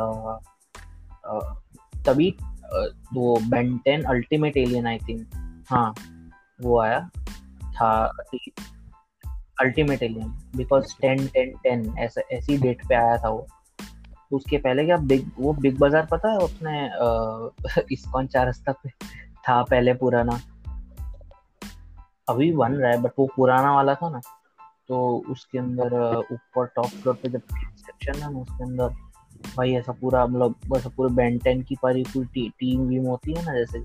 तभी 2.05 2.31
uh, 2.31 2.87
वो 3.13 3.37
Ben Ten 3.49 4.03
Ultimate 4.03 4.57
Alien 4.57 4.87
I 4.87 4.97
think 4.97 5.63
हाँ 5.69 5.93
वो 6.61 6.79
आया। 6.79 7.09
था 7.73 8.11
Ultimate 9.61 10.03
Alien 10.03 10.29
because 10.55 10.95
ten 11.01 11.27
ten 11.27 11.57
ten 11.63 11.95
ऐसा 11.99 12.21
ऐसी 12.31 12.57
डेट 12.57 12.87
पे 12.87 12.95
आया 12.95 13.17
था 13.17 13.29
वो। 13.29 13.47
तो 14.29 14.35
उसके 14.35 14.57
पहले 14.57 14.85
क्या 14.85 14.97
बिग 14.97 15.31
वो 15.39 15.53
बिग 15.53 15.77
बाज़ार 15.79 16.05
पता 16.05 16.31
है 16.31 16.37
उसने 16.37 16.89
अ, 16.89 17.49
इस्कॉन 17.91 18.27
चार 18.27 18.45
रास्ता 18.45 18.71
पे 18.71 18.89
था 19.49 19.63
पहले 19.63 19.93
पुराना। 19.93 20.39
अभी 22.29 22.51
बन 22.51 22.73
रहा 22.73 22.91
है 22.91 23.01
बट 23.01 23.11
वो 23.19 23.29
पुराना 23.35 23.75
वाला 23.75 23.95
था 23.95 24.09
ना। 24.09 24.21
तो 24.87 25.23
उसके 25.29 25.57
अंदर 25.57 25.93
ऊपर 26.31 26.65
टॉप 26.65 26.85
फ्लोर 26.85 27.15
पे 27.15 27.29
जब 27.29 27.41
सेक्शन 27.77 28.21
है 28.21 28.33
ना 28.33 28.39
उसके 28.39 28.63
अंदर 28.63 28.87
भाई 29.57 29.73
ऐसा 29.73 29.91
पूरा 29.91 30.27
मतलब 30.27 30.75
ऐसा 30.77 30.89
पूरे 30.89 31.13
बेंटेन 31.13 31.61
की 31.61 31.75
पूरी 31.75 32.03
पूरी 32.03 32.25
टी, 32.25 32.49
टीम 32.49 32.81
वीम 32.81 33.05
होती 33.05 33.33
है 33.33 33.45
ना 33.45 33.53
जैसे 33.53 33.79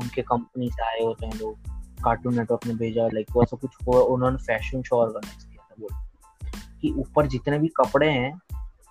उनके 0.00 0.22
कंपनी 0.22 0.70
से 0.70 0.82
आए 0.82 1.04
होते 1.04 1.26
हैं 1.26 1.34
लोग। 1.34 1.77
कार्टून 2.04 2.36
नेटवर्क 2.38 2.66
ने 2.66 2.74
भेजा 2.74 3.06
लाइक 3.06 3.26
वो 3.32 3.42
ऐसा 3.42 3.56
कुछ 3.56 3.88
उन्होंने 3.88 4.36
फ़ैशन 4.36 4.82
शो 4.82 4.96
ऑर्गेनाइज 4.96 5.44
किया 5.44 5.68
था, 5.70 5.74
बोल। 5.80 5.96
कि 6.80 6.92
ऊपर 6.92 7.26
जितने 7.26 7.58
भी 7.58 7.68
कपड़े 7.68 8.10
हैं, 8.10 8.40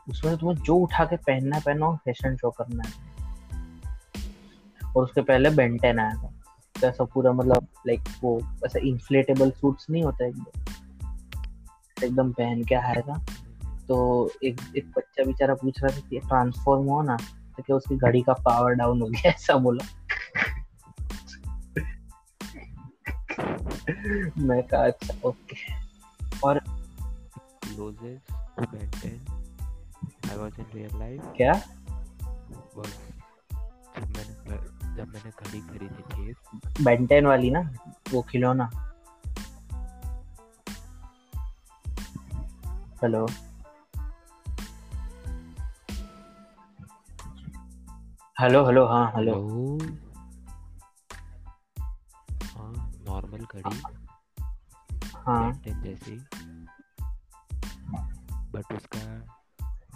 उसमें 0.10 0.38
तुम्हें 0.38 0.58
जो 0.58 0.76
उठा 0.76 1.06
के 1.06 1.16
पहनना 1.16 1.60
पहनो 1.60 1.96
फ़ैशन 1.96 2.36
शो 2.36 2.50
करना 2.50 2.84
है। 2.84 3.18
और 4.96 5.04
उसके 5.04 5.22
पहले 5.22 5.50
बेंटेन 5.50 6.00
आया 6.00 6.14
था। 6.16 6.34
तो 6.82 6.88
ऐसा 6.88 7.04
पूरा 7.04 7.32
मतलब 7.32 7.68
लाइक 7.88 8.02
वो 8.24 8.42
ऐसा 8.66 8.80
इन्फ्लेटेबल 8.80 9.52
सूट्स 9.52 9.90
नहीं 9.90 10.04
होता, 10.04 10.26
एकदम 10.26 10.62
एकदम 12.04 12.32
पहन 12.32 12.64
के 12.64 12.76
आया 12.76 13.02
था। 13.02 13.26
तो 13.88 14.30
एक 14.44 14.62
एक 14.78 14.92
बच्चा 14.98 15.24
बेचारा 15.24 15.54
पूछ 15.54 15.84
रहा 15.84 15.98
था 15.98 16.02
कि 16.10 16.20
ट्रांसफॉर्म 16.20 16.86
हो 16.86 17.02
ना 17.02 17.18
तो 17.58 17.64
क्या 17.64 17.76
उसकी 17.76 17.98
घड़ी 17.98 18.22
का 18.22 18.34
पावर 18.34 18.72
डाउन 18.72 19.02
हो 19.02 19.08
गया, 19.08 19.30
ऐसा 19.30 19.54
बोला। 19.54 19.97
मैं 24.38 24.64
कहा 24.64 24.86
अच्छा 24.86 25.28
ओके. 25.28 25.56
और 26.44 26.60
closest 27.66 28.32
to 28.58 28.66
10 28.78 29.20
I 30.28 30.38
was 30.38 30.52
in 30.60 30.66
real 30.76 30.96
life. 31.02 31.38
क्या? 31.38 31.54
was 32.78 32.88
जब 33.98 34.18
मैंने 34.18 34.58
जब 34.96 35.08
मैंने 35.08 35.30
घड़ी 35.30 35.62
खरीदी 35.62 36.34
थी। 36.34 36.84
बेंटेन 36.84 37.26
वाली 37.26 37.50
ना 37.52 37.60
वो 38.14 38.22
खिलौना। 38.22 38.70
हेलो 43.04 43.28
हेलो 48.42 48.66
हेलो 48.66 48.86
हाँ 48.86 49.12
हेलो 49.16 49.34
घड़ी 53.56 53.82
हाँ। 55.26 55.62
जैसी। 55.68 56.16
बट 58.54 58.74
उसका 58.74 59.02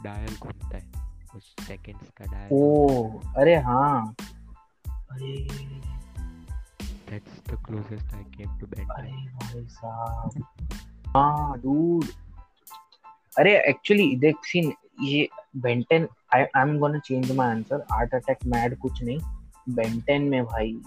डायल 0.03 0.35
घूमता 0.41 0.77
है। 0.77 0.91
उस 1.35 1.55
सेकंड्स 1.67 2.09
का 2.17 2.25
डायल 2.25 2.49
ओ 2.51 3.19
अरे 3.37 3.55
हाँ। 3.55 4.15
अरे। 5.11 5.47
That's 7.09 7.39
the 7.49 7.63
closest 7.65 8.13
I 8.13 8.23
came 8.23 8.57
to 8.59 8.67
10 8.67 8.89
अरे 8.91 9.11
भाई 9.11 9.65
साहब। 9.65 10.43
हाँ 11.07 11.59
डूड 11.59 12.05
अरे 13.39 13.57
एक्चुअली 13.69 14.15
देख 14.15 14.35
सीन 14.43 14.73
ये 15.01 15.27
Ben Ten 15.57 16.07
I 16.35 16.41
I 16.41 16.61
am 16.61 16.77
gonna 16.79 16.99
change 16.99 17.31
my 17.31 17.49
answer 17.49 17.85
Art 17.93 18.15
Attack 18.15 18.37
MAD 18.45 18.77
कुछ 18.77 19.03
नहीं। 19.03 19.19
बेंटेन 19.69 20.21
में 20.21 20.43
भाई। 20.45 20.81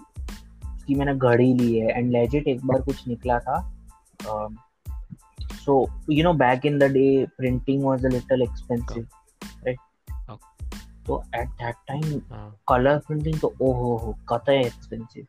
की 0.87 0.95
मैंने 0.95 1.15
घड़ी 1.15 1.53
ली 1.53 1.77
है 1.79 1.97
एंड 1.97 2.11
लेजिट 2.11 2.47
एक 2.47 2.65
बार 2.65 2.81
कुछ 2.81 3.07
निकला 3.07 3.39
था। 3.39 3.57
So 5.41 5.87
you 6.11 6.23
know 6.23 6.33
back 6.33 6.65
in 6.65 6.79
the 6.79 6.83
day 6.83 7.27
printing 7.37 7.83
was 7.83 8.05
a 8.05 8.09
little 8.09 8.41
expensive 8.41 9.07
right 9.67 9.77
तो 11.07 11.23
at 11.35 11.47
that 11.47 11.75
time 11.87 12.21
colour 12.67 12.97
printing 12.97 13.39
तो 13.39 13.53
ओ 13.61 13.73
हो 13.73 13.97
हो 13.97 14.15
कतई 14.29 14.55
एक्सपेंसिव 14.55 15.25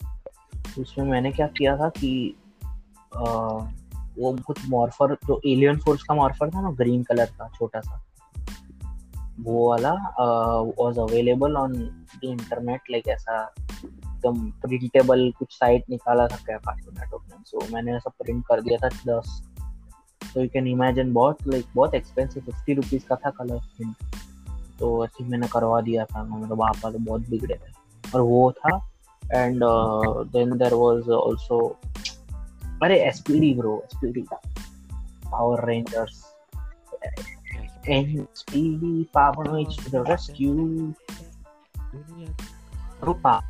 उसमें 0.82 1.06
मैंने 1.06 1.32
क्या 1.32 1.46
किया 1.46 1.76
था 1.76 1.88
कि 1.88 2.36
अ, 3.16 3.24
वो 4.18 4.36
कुछ 4.46 4.68
मॉर्फर 4.68 5.14
जो 5.14 5.40
एलियन 5.46 5.78
फोर्स 5.78 6.02
का 6.02 6.14
मॉर्फर 6.14 6.50
था 6.50 6.60
ना 6.60 6.70
ग्रीन 6.70 7.02
कलर 7.02 7.24
का 7.24 7.48
छोटा 7.48 7.80
सा 7.80 8.02
वो 9.40 9.68
वाला 9.70 9.92
was 10.80 10.98
available 10.98 11.56
on 11.56 11.72
the 11.72 12.20
internet 12.24 12.80
like 12.90 13.08
ऐसा 13.08 13.54
एकदम 14.16 14.50
प्रिंटेबल 14.50 15.32
कुछ 15.38 15.48
साइट 15.52 15.84
निकाला 15.90 16.28
था 16.28 16.36
क्या 16.36 16.56
कार्टून 16.56 16.94
नेटवर्क 17.00 17.22
ने 17.30 17.44
सो 17.46 17.74
मैंने 17.74 17.96
ऐसा 17.96 18.10
प्रिंट 18.10 18.46
कर 18.46 18.60
दिया 18.60 18.88
था 18.88 18.88
दस। 18.88 19.42
तो 20.34 20.42
यू 20.42 20.48
कैन 20.48 20.66
इमेजिन 20.66 21.12
बहुत 21.12 21.36
लाइक 21.46 21.66
बहुत 21.74 21.94
एक्सपेंसिव 21.94 22.42
फिफ्टी 22.42 22.74
रुपीज़ 22.74 23.04
का 23.06 23.16
था 23.16 23.30
कलर 23.30 23.58
प्रिंट 23.58 23.96
तो 24.78 25.04
ऐसे 25.04 25.24
मैंने 25.24 25.48
करवा 25.48 25.80
दिया 25.80 26.04
था 26.04 26.22
मेरे 26.22 26.54
बाप 26.54 26.76
वाले 26.84 26.98
बहुत 26.98 27.20
बिगड़े 27.20 27.54
थे। 27.54 27.72
और 28.14 28.20
वो 28.20 28.52
था 28.52 28.90
and 29.34 29.60
then 30.32 30.58
there 30.58 30.74
was 30.74 31.10
also 31.10 31.76
अरे 32.82 32.98
SPD 32.98 33.54
bro 33.54 33.82
SPD 33.84 34.24
Power 35.30 35.64
Rangers 35.64 36.24
NPD 37.88 39.04
Power 39.14 39.56
Rangers 39.56 39.92
to 39.92 40.02
the 40.02 40.10
rescue 40.10 40.92
पा- 43.04 43.42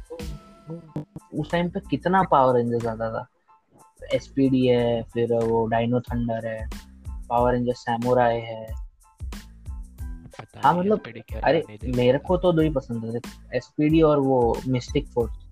उस 1.35 1.51
टाइम 1.51 1.69
पे 1.69 1.81
कितना 1.81 2.23
पावर 2.23 2.55
रेंजर्स 2.55 2.87
आता 2.87 3.13
था? 3.13 3.27
एसपीडी 4.13 4.67
है 4.67 5.03
फिर 5.03 5.35
वो 5.35 5.67
डाइनो 5.67 6.01
थंडर 6.01 6.47
है 6.47 6.69
पावर 7.29 7.53
रेंजर 7.53 7.73
सैमुराई 7.73 8.41
है। 8.41 8.73
हाँ, 10.65 10.75
मतलब, 10.75 11.03
अरे 11.45 11.79
मेरे 11.85 12.19
को 12.19 12.37
तो 12.37 12.53
दो 12.53 12.63
ही 12.63 12.71
पसंद 12.71 13.17
थे 13.17 13.31
एसपीडी 13.57 14.03
और 14.03 14.19
वो 14.19 14.61
मिस्टिक 14.69 15.09
फोर्स 15.09 15.47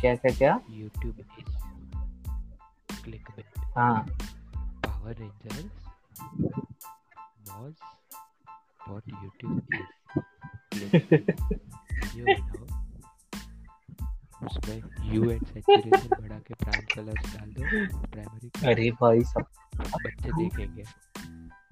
क्या 0.00 0.14
क्या 0.14 0.34
क्या? 0.36 0.60
YouTube 0.60 1.18
is. 1.18 1.50
Clickbait. 3.04 3.60
हाँ। 3.76 4.06
Power 4.86 5.14
Rangers 5.16 5.66
was 7.48 7.97
what 8.88 9.02
YouTube 9.06 9.62
is. 9.72 9.88
You 12.16 12.24
know, 12.24 12.36
उसमें 14.46 14.82
यू 15.14 15.30
एंड 15.30 15.46
सैचुरेशन 15.46 16.08
बढ़ा 16.20 16.38
के 16.38 16.54
प्राइम 16.54 16.84
कलर्स 16.94 17.36
डाल 17.36 17.48
दो 17.48 17.62
प्राइमरी 18.06 18.50
अरे 18.66 18.90
भाई 18.90 19.20
सब 19.20 19.46
बच्चे 20.04 20.30
देखेंगे। 20.30 20.82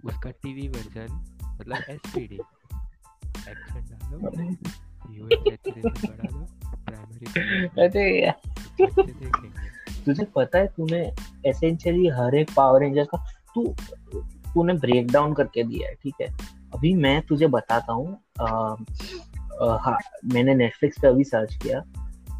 उसका 0.04 0.30
टीवी 0.30 0.68
वर्जन 0.68 1.06
मतलब 1.60 1.76
एसपीडी 1.88 2.38
एक्शन 3.48 3.80
डालो। 3.90 4.18
यू 5.14 5.28
एंड 5.28 5.48
सैचुरेशन 5.48 6.08
बढ़ा 6.08 6.28
दो 6.38 6.46
प्राइमरी 6.86 7.26
अरे 7.84 8.24
यार, 8.24 8.40
तुझे 10.06 10.24
पता 10.24 10.58
है 10.58 10.66
तूने 10.66 11.12
एसेंशियली 11.46 12.08
हर 12.08 12.34
एक 12.34 12.50
पावर 12.56 12.80
रेंजर 12.80 13.04
का 13.04 13.24
तू 13.54 13.74
तूने 14.54 14.72
ब्रेक 14.72 15.12
डाउन 15.12 15.34
करके 15.34 15.64
दिया 15.64 15.88
है 15.88 15.94
ठीक 15.94 16.14
है? 16.20 16.56
अभी 16.76 16.94
मैं 16.94 17.22
तुझे 17.22 17.46
बताता 17.46 17.92
हूँ 17.92 18.18
हाँ 19.78 19.98
मैंने 20.24 20.54
नेटफ्लिक्स 20.54 20.98
पे 21.02 21.08
अभी 21.08 21.24
सर्च 21.24 21.54
किया 21.54 21.80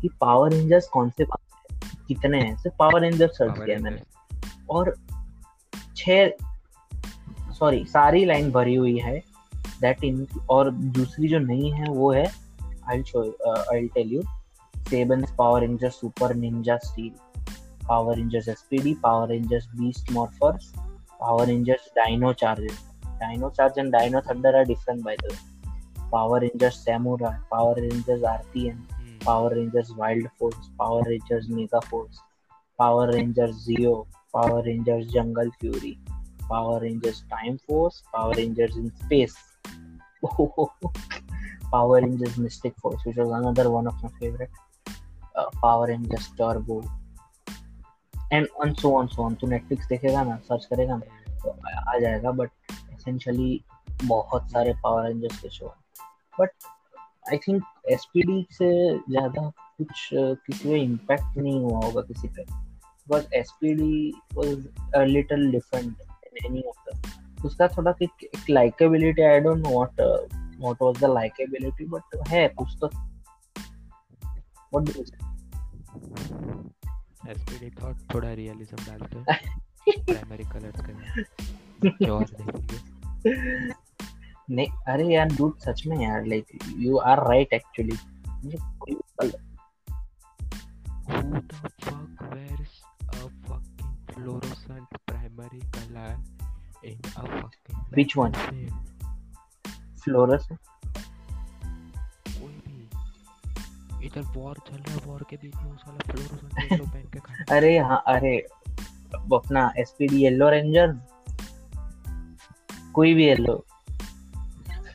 कि 0.01 0.09
पावर 0.21 0.53
रेंजर्स 0.53 0.89
कौन 0.89 1.11
से 1.11 1.25
कितने 2.09 2.41
हैं? 2.41 2.57
सिर्फ़ 2.57 2.77
पावर 2.77 3.01
रेंजर 3.01 3.29
सर्च 3.29 3.51
Power 3.51 3.67
किया 3.67 3.79
मैंने। 3.79 4.03
और 4.71 4.97
छः 5.97 6.31
सॉरी 7.53 7.85
सारी 7.85 8.25
लाइन 8.25 8.51
भरी 8.51 8.75
हुई 8.75 8.99
है। 8.99 9.23
दैट 9.81 10.05
इन 10.05 10.27
और 10.51 10.71
दूसरी 10.71 11.29
जो 11.29 11.39
नहीं 11.39 11.73
है 11.73 11.85
वो 11.89 12.13
है 12.13 12.27
I 12.91 13.03
show 13.03 13.39
I 13.75 13.87
tell 13.87 14.09
you 14.09 14.23
Saban's 14.91 15.33
Power 15.39 15.61
Ranger 15.61 15.91
Super 15.91 16.35
Ninja 16.35 16.77
Steel 16.77 17.41
Power 17.89 18.17
Rangers 18.17 18.49
SPD 18.49 18.95
Power 18.95 19.29
Rangers 19.29 19.67
Beast 19.67 20.13
Morphers 20.13 20.73
Power 21.21 21.47
Rangers 21.47 21.93
Dino 21.97 22.33
Charger 23.21 23.27
Dino 23.27 23.51
Charge 23.51 23.79
and 23.79 23.93
Dino 23.93 24.21
Thunder 24.21 24.57
are 24.57 24.65
different 24.65 25.05
by 25.05 25.17
the 25.17 25.37
Power 26.13 26.41
Rangers 26.41 26.75
Samurai 26.75 27.39
Power 27.51 27.81
Rangers 27.81 28.25
RPM 28.25 28.77
hmm, 28.77 29.07
Power 29.27 29.51
Rangers 29.51 29.89
Wild 29.99 30.27
Force, 30.39 30.69
Power 30.81 31.03
Rangers 31.03 31.49
Mega 31.49 31.81
Force, 31.81 32.19
Power 32.83 33.07
Rangers 33.13 33.67
Zeo, 33.67 34.07
Power 34.35 34.63
Rangers 34.63 35.07
Jungle 35.13 35.51
Fury, 35.61 35.99
Power 36.51 36.81
Rangers 36.81 37.25
Time 37.33 37.59
Force, 37.67 38.03
Power 38.15 38.33
Rangers 38.37 38.77
in 38.77 38.93
Space, 39.05 39.35
Power 41.73 42.01
Rangers 42.01 42.37
Mystic 42.37 42.75
Force, 42.79 43.05
which 43.05 43.17
was 43.17 43.31
another 43.31 43.71
one 43.71 43.87
of 43.87 43.95
my 44.03 44.11
favorite, 44.21 44.51
uh, 45.37 45.51
Power 45.63 45.87
Rangers 45.87 46.29
Turbo, 46.39 46.85
and 48.31 48.49
on 48.61 48.77
so 48.77 48.95
on 48.95 49.09
so 49.09 49.23
on. 49.23 49.35
तो 49.35 49.47
Netflix 49.47 49.89
देखेगा 49.89 50.23
ना, 50.25 50.37
search 50.37 50.65
करेगा 50.65 50.97
ना, 50.97 51.05
तो 51.43 51.57
आ 51.89 51.99
जाएगा 51.99 52.31
but 52.31 52.51
essentially 53.09 53.65
बहुत 54.05 54.51
सारे 54.51 54.73
Power 54.73 55.07
Rangers 55.07 55.41
के 55.41 55.49
show 55.49 55.75
but 56.41 56.51
I 57.33 57.37
think 57.37 57.63
SPD 57.91 58.47
से 58.53 58.99
ज़्यादा 58.99 59.53
कुछ 59.79 60.09
किसी 60.15 60.69
पे 60.69 60.81
इम्पैक्ट 60.81 61.37
नहीं 61.37 61.61
हुआ 61.61 61.81
होगा 61.87 62.01
किसी 62.01 62.29
पे। 62.29 62.43
Because 62.43 63.27
SPD 63.35 64.13
was 64.35 64.69
a 64.95 65.05
little 65.05 65.51
different 65.53 65.97
any 66.47 66.63
of 66.63 66.91
the 66.91 67.01
उसका 67.45 67.69
थोड़ा 67.69 67.95
एक, 68.03 68.25
एक 68.25 68.51
likability 68.51 69.23
I 69.23 69.41
don't 69.41 69.59
know 69.59 69.71
what 69.71 70.01
what 70.61 70.83
was 70.83 70.99
the 70.99 71.05
likability 71.05 71.85
but 71.85 72.29
है 72.29 72.49
कुछ 72.49 72.77
तो। 72.81 72.87
व्हाट 74.75 74.85
डू 74.85 75.05
SPD 77.27 77.83
थॉट 77.83 77.97
थोड़ा 78.15 78.33
रियलिज्म 78.33 78.77
डालते 78.77 79.19
हैं। 79.19 79.61
प्राइमरी 79.89 80.45
कलर्स 80.45 80.81
के 80.81 82.09
और 82.09 82.25
देखेंगे। 82.25 82.96
नहीं 83.27 84.67
अरे 84.89 85.07
यार 85.15 85.29
डूड 85.37 85.59
सच 85.59 85.83
में 85.87 85.97
यार 86.03 86.27
like 86.27 86.47
you 86.79 86.97
are 87.13 87.19
right 87.29 87.53
actually 87.53 87.97
Who 91.09 91.41
the 91.51 91.61
fuck 91.85 92.21
wears 92.33 92.75
a 93.09 93.11
fucking 93.47 93.95
fluorescent 94.13 94.87
primary 95.11 95.63
color 95.77 96.13
in 96.85 96.99
a 97.17 97.19
fucking 97.27 97.79
Which 97.99 98.15
one? 98.23 98.33
magazine? 98.33 98.75
फ्लोरस 100.05 100.45
कोई 100.51 102.55
भी। 102.67 102.79
इधर 104.07 104.25
वॉर 104.37 104.55
चल 104.69 104.77
रहा 104.77 104.93
है 104.95 104.99
वॉर 105.07 105.23
के 105.31 105.37
बीच 105.37 105.55
में 105.57 105.65
वो 105.65 105.77
साला 105.77 105.99
फ्लोरोसेंट 106.13 106.83
पहन 106.83 107.07
के 107.13 107.19
खड़ा 107.19 107.57
अरे 107.57 107.73
हाँ 107.89 108.03
अरे 108.15 108.35
अपना 109.15 109.71
एसपीडी 109.79 110.23
येलो 110.25 110.49
रेंजर 110.51 110.89
कोई 112.96 113.14
भी 113.14 113.26
येलो 113.26 113.54
है। 113.54 113.64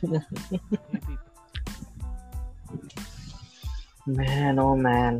कोई 0.01 0.19
भी 1.07 1.15
Man, 4.07 4.59
oh 4.59 4.75
man. 4.77 5.15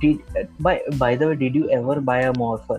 Did 0.00 0.20
by 0.60 0.74
by 0.98 1.10
the 1.16 1.26
way, 1.26 1.36
did 1.36 1.54
you 1.54 1.66
ever 1.70 1.96
buy 2.00 2.18
a 2.20 2.32
morpher? 2.38 2.78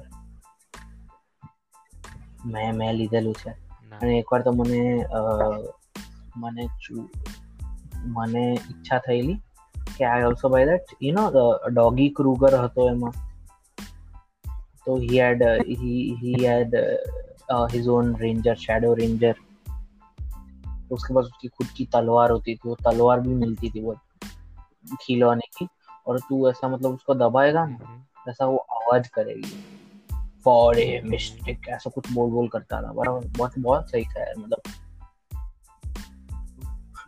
મેં 2.45 2.75
મેં 2.75 2.93
લીધેલું 2.93 3.33
છે 3.33 3.51
ના 3.89 3.97
અને 3.97 4.13
એકવાર 4.19 4.41
તો 4.41 4.51
મને 4.51 4.79
અ, 5.03 5.21
મને 6.37 6.67
ચુ- 6.79 7.09
મને 8.15 8.43
ઈચ્છા 8.69 8.97
થયેલી 8.97 9.37
કે 9.97 10.05
I 10.05 10.23
also 10.23 10.49
buy 10.49 10.65
that 10.65 10.95
you 11.03 11.13
know 11.13 11.25
doggy 11.69 12.09
Kruger 12.09 12.53
હતો 12.55 12.89
એમાં 12.89 13.13
તો 14.87 14.93
ही 14.97 15.17
had 15.17 15.41
uh, 15.41 15.57
he 15.81 15.91
he 16.21 16.31
own 17.52 18.06
ranger 18.06 18.54
shadow 18.54 18.98
ranger. 18.98 19.34
तो 20.88 20.94
उसके 20.94 21.14
पास 21.14 21.24
उसकी 21.24 21.48
खुद 21.48 21.66
की 21.66 21.86
तलवार 21.86 22.30
होती 22.30 22.54
थी 22.54 22.60
वो 22.66 22.74
तलवार 22.74 23.20
भी 23.20 23.28
मिलती 23.28 23.70
थी 23.70 23.80
वो 23.80 23.96
खिलौने 25.02 25.48
की। 25.58 25.68
और 26.06 26.20
तू 26.20 26.50
ऐसा 26.50 26.68
मतलब 26.68 26.90
उसको 26.90 27.14
दबाएगा 27.14 27.66
ना 27.66 27.86
हम्म, 27.86 28.30
ऐसा 28.30 28.46
वो 28.46 28.56
आवाज़ 28.56 29.08
करेगी। 29.08 29.64
फॉर 30.44 30.78
ए 30.78 31.02
मिस्टेक 31.02 31.68
ऐसा 31.68 31.90
कुछ 31.90 32.12
बोल 32.12 32.30
बोल 32.30 32.48
करता 32.48 32.82
था। 32.82 32.92
बराबर 32.92 33.20
बहुत 33.26 33.52
बहुत 33.58 33.90
सही 33.90 34.04
था 34.04 34.20
यार 34.20 34.34
मतलब। 34.38 34.60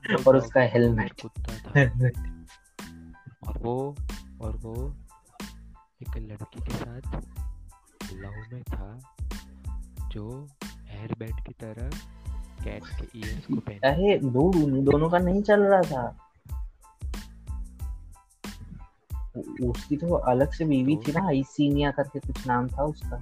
और 0.28 0.36
उसका 0.36 0.60
हेलमेट। 0.60 1.22
और 3.48 3.58
वो 3.58 3.96
और 4.40 4.56
वो 4.56 4.96
एक 6.02 6.16
लड़की 6.16 6.60
के 6.60 6.74
साथ 6.74 7.20
लव 8.12 8.30
में 8.52 8.62
था। 8.62 9.17
जो 10.12 10.48
हेयर 10.86 11.14
बैंड 11.18 11.40
की 11.46 11.52
तरह 11.52 11.90
कैट 12.64 12.82
के 12.84 13.18
ईयर्स 13.18 13.46
को 13.46 13.56
पहन 13.56 13.78
अरे 13.78 14.18
उन 14.18 14.84
दोनों 14.84 15.10
का 15.10 15.18
नहीं 15.18 15.42
चल 15.42 15.60
रहा 15.60 15.82
था। 15.82 16.16
उसकी 19.62 19.96
तो 19.96 20.14
अलग 20.14 20.52
से 20.52 20.64
बीवी 20.64 20.96
थी 20.96 21.12
ना 21.12 21.26
आइसीनिया 21.26 21.90
करके 21.90 22.18
कुछ 22.18 22.46
नाम 22.46 22.68
था 22.68 22.84
उसका। 22.84 23.16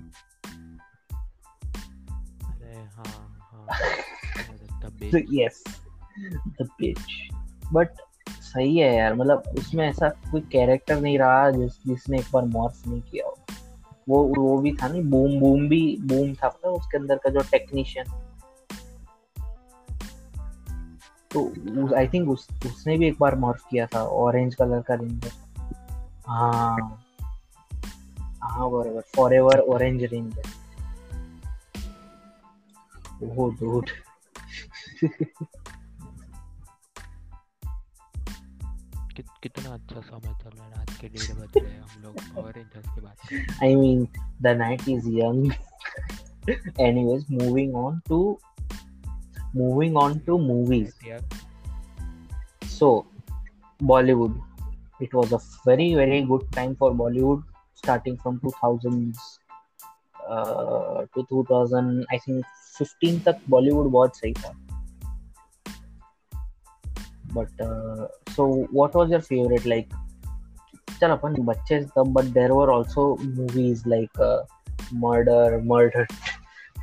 अरे 2.45 2.77
हाँ 2.77 3.39
हाँ। 3.41 3.67
द 4.81 5.11
तो 5.13 5.19
यस 5.43 5.65
द 6.63 6.69
पिच 6.79 6.99
बट 7.73 7.89
सही 8.29 8.79
है 8.79 8.97
यार 8.97 9.15
मतलब 9.15 9.43
उसमें 9.59 9.89
ऐसा 9.89 10.09
कोई 10.09 10.41
कैरेक्टर 10.41 11.01
नहीं 11.01 11.19
रहा 11.19 11.51
जिस 11.51 11.73
जिसने 11.87 12.19
एक 12.19 12.27
बार 12.33 12.45
मॉर्फ 12.45 12.87
नहीं 12.87 13.03
किया। 13.03 13.26
वो 14.09 14.23
वो 14.37 14.59
भी 14.59 14.73
था 14.73 14.89
नहीं 14.89 15.03
बूम 15.11 15.39
बूम 15.41 15.69
भी 15.69 15.81
बूम 16.03 16.35
था 16.35 16.49
पता 16.49 16.71
उसके 16.71 16.99
अंदर 16.99 17.17
का 17.17 17.31
जो 17.31 17.41
टेक्नीशियन 17.51 18.07
तो 21.31 21.95
आई 21.97 22.09
थिंक 22.09 22.29
उस, 22.29 22.49
उसने 22.67 22.97
भी 22.99 23.07
एक 23.07 23.17
बार 23.21 23.35
मॉर्फ 23.37 23.65
किया 23.71 23.87
था 23.87 24.03
ऑरेंज 24.19 24.55
कलर 24.55 24.83
का 24.83 24.95
रेंजर 24.95 25.31
हाँ। 26.29 26.77
हाँ 28.43 28.71
बरोबर 28.71 29.01
for 29.17 29.35
ever 29.35 29.61
orange 29.75 30.05
ranger 30.05 30.55
oh 33.23 33.55
dude 33.61 33.91
कितना 39.46 39.74
अच्छा 39.74 40.02
समय 40.02 40.34
चल 40.44 40.50
रहा 40.50 40.66
है 40.66 40.72
रात 40.72 40.90
के 41.02 41.08
डेढ़ 41.10 41.34
बज 41.38 41.58
रहे 41.58 41.72
हैं 41.72 41.82
हम 41.82 42.04
लोग 42.04 42.20
पावर 42.36 42.54
रेंजर्स 42.56 42.96
की 42.96 43.02
बात 43.02 43.18
कर 43.20 43.36
रहे 43.36 43.42
हैं 43.42 43.60
I 43.62 43.76
mean, 43.76 44.08
the 44.46 44.54
night 44.56 44.88
is 44.88 45.08
young. 45.08 45.42
Anyways, 46.80 47.26
moving 47.30 47.76
on 47.76 48.02
to 48.10 48.20
moving 49.54 49.98
on 50.04 50.20
to 50.26 50.38
movies. 50.38 50.94
यार 51.08 51.22
So, 52.78 53.06
Bollywood. 53.84 54.40
It 55.00 55.14
was 55.14 55.32
a 55.32 55.40
very 55.66 55.94
very 55.96 56.22
good 56.24 56.48
time 56.52 56.76
for 56.76 56.92
Bollywood, 56.94 57.44
starting 57.76 58.18
from 58.18 58.40
2000s 58.40 59.18
uh, 60.30 61.06
to 61.16 61.26
2000. 61.30 62.06
I 62.12 62.18
think 62.18 62.46
15 62.80 63.24
तक 63.26 63.42
Bollywood 63.50 63.92
बहुत 63.92 64.18
सही 64.18 64.34
था. 64.34 64.65
But 67.37 67.61
uh, 67.61 68.09
so, 68.31 68.67
what 68.73 68.95
was 68.95 69.11
your 69.11 69.21
favorite 69.21 69.67
like? 69.67 69.95
चल 71.01 71.11
अपन 71.11 71.35
बच्चे 71.45 71.79
तब 71.97 72.13
but 72.13 72.25
there 72.35 72.51
were 72.51 72.69
also 72.69 73.03
movies 73.25 73.83
like 73.89 74.21
Murder 75.03 75.57
Murder 75.73 76.07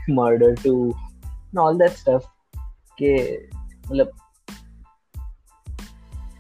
Murder 0.09 0.55
Two 0.63 0.73
all 1.59 1.77
that 1.79 1.95
stuff 2.01 2.27
के 3.01 3.13
मतलब 3.47 4.11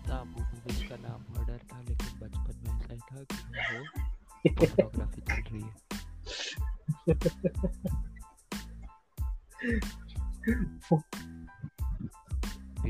था 0.09 0.19
वो 0.19 0.25
मूवीज़ 0.25 0.83
का 0.89 0.95
नाम 1.07 1.19
मर्डर 1.37 1.59
था 1.73 1.81
लेकिन 1.81 2.11
बचपन 2.19 2.55
में 2.63 2.71
ऐसा 2.75 2.93
ही 2.93 2.99
था 2.99 3.19
कि 3.23 3.37
वो 3.73 3.81
फोटोग्राफी 4.65 5.21
चल 5.27 5.41
रही 5.51 5.63
है 5.63 5.71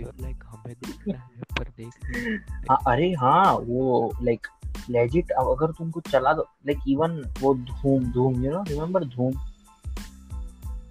Like 0.01 0.43
हमें 0.45 0.73
देखना 0.73 1.17
है 1.17 1.41
पर 1.59 1.63
देख 1.63 1.89
नहीं 2.05 2.37
हाँ 2.69 2.79
अरे 2.87 3.13
हाँ 3.13 3.53
वो 3.53 4.11
लाइक 4.23 4.47
लेजिट 4.89 5.31
अगर 5.31 5.71
तुमको 5.71 6.01
चला 6.01 6.33
दो 6.33 6.41
लाइक 6.41 6.79
इवन 6.87 7.33
वो 7.41 7.55
धूम 7.55 8.11
धूम 8.11 8.45
यू 8.45 8.51
नो 8.51 8.63
रिमेम्बर 8.63 9.03
धूम? 9.03 9.33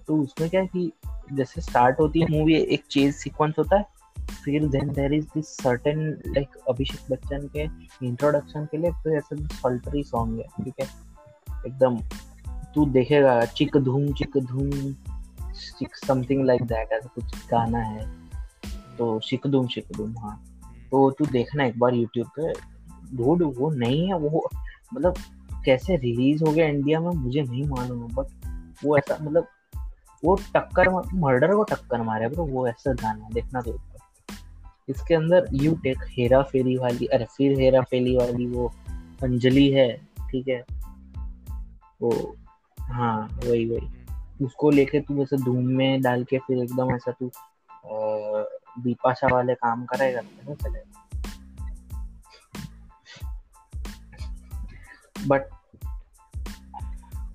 तो 0.07 0.17
उसमें 0.17 0.49
क्या 0.49 0.61
है 0.61 0.67
कि 0.67 0.91
जैसे 1.33 1.61
स्टार्ट 1.61 1.99
होती 1.99 2.21
है 2.21 2.39
मूवी 2.39 2.55
एक 2.55 2.83
चेज 2.91 3.15
सीक्वेंस 3.15 3.55
होता 3.59 3.77
है 3.77 3.85
फिर 4.45 4.67
then 4.67 4.89
there 4.93 5.13
is 5.13 5.25
this 5.25 5.47
certain 5.47 6.09
like 6.09 6.47
Abhishek 6.69 7.11
Bachchan 7.11 7.47
के 7.47 7.67
इंट्रोडक्शन 8.05 8.65
के 8.65 8.77
लिए 8.77 8.91
फिर 8.91 9.13
ऐसा 9.13 9.35
सल्टरी 9.35 10.03
सॉन्ग 10.03 10.39
है 10.39 10.63
ठीक 10.63 10.73
है? 10.81 10.87
एकदम 11.67 11.97
तू 12.75 12.85
देखेगा 12.85 13.45
चिक 13.45 13.77
धूम 13.77 14.13
चिक 14.13 14.31
धूम 14.37 14.93
चिक 15.79 15.95
समथिंग 15.95 16.45
लाइक 16.45 16.61
दैट 16.61 16.91
ऐसा 16.91 17.09
कुछ 17.15 17.47
गाना 17.47 17.77
है। 17.77 18.22
तो 19.03 19.19
शिक 19.19 19.47
धूम 19.47 19.67
शिक 19.67 19.85
धूम 19.97 20.17
हाँ 20.17 20.43
तो 20.91 21.11
तू 21.11 21.25
देखना 21.25 21.65
एक 21.65 21.79
बार 21.79 21.93
यूट्यूब 21.93 22.27
पे। 22.39 22.53
डूड 23.17 23.43
वो 23.57 23.69
नहीं 23.69 24.07
है 24.07 24.17
वो 24.17 24.49
मतलब 24.93 25.13
कैसे 25.65 25.95
रिलीज़ 25.95 26.43
हो 26.43 26.51
गया 26.51 26.67
इंडिया 26.67 26.99
में 26.99 27.11
मुझे 27.11 27.41
नहीं 27.41 27.67
मालूम 27.67 28.01
है 28.01 28.07
बट 28.07 28.25
वो 28.85 28.97
ऐसा 28.97 29.17
मतलब 29.21 29.47
वो 30.23 30.35
टक्कर 30.35 30.89
मर्डर 31.13 31.55
को 31.55 31.63
टक्कर 31.63 32.01
मारे 32.01 32.27
ब्रो 32.27 32.45
वो 32.45 32.67
ऐसा 32.67 32.93
गाना 32.93 33.29
देखना 33.33 33.61
तो 33.61 33.79
इसके 34.89 35.15
अंदर 35.15 35.47
यू 35.53 35.75
टेक 35.75 35.97
हेरा 36.09 36.41
फेरी 36.41 36.77
वाली 36.77 37.05
अरे 37.05 37.25
फिर 37.25 37.59
हेरा 37.59 37.81
फेरी 37.81 38.15
वाली 38.15 38.47
वो 38.47 38.71
अंजलि 39.23 39.69
है 39.69 39.97
ठीक 40.31 40.47
है? 40.47 40.65
वो 42.01 42.37
हाँ 42.79 43.39
वही 43.45 43.65
वही। 43.65 44.45
उसको 44.45 44.69
लेके 44.69 44.99
तू 44.99 45.21
ऐसे 45.23 45.37
धूम 45.37 45.65
में 45.65 46.01
डाल 46.01 46.23
के 46.23 46.37
फिर 46.37 46.57
एकदम 46.57 46.95
ऐसा 46.95 47.11
तू 47.11 47.27
अ, 47.85 48.52
बिपाशा 48.79 49.27
वाले 49.27 49.53
काम 49.55 49.85
करेगा 49.85 50.21
तो 50.21 50.27
कैसे 50.37 50.55
चलेगा। 50.63 50.99
बट 55.27 55.41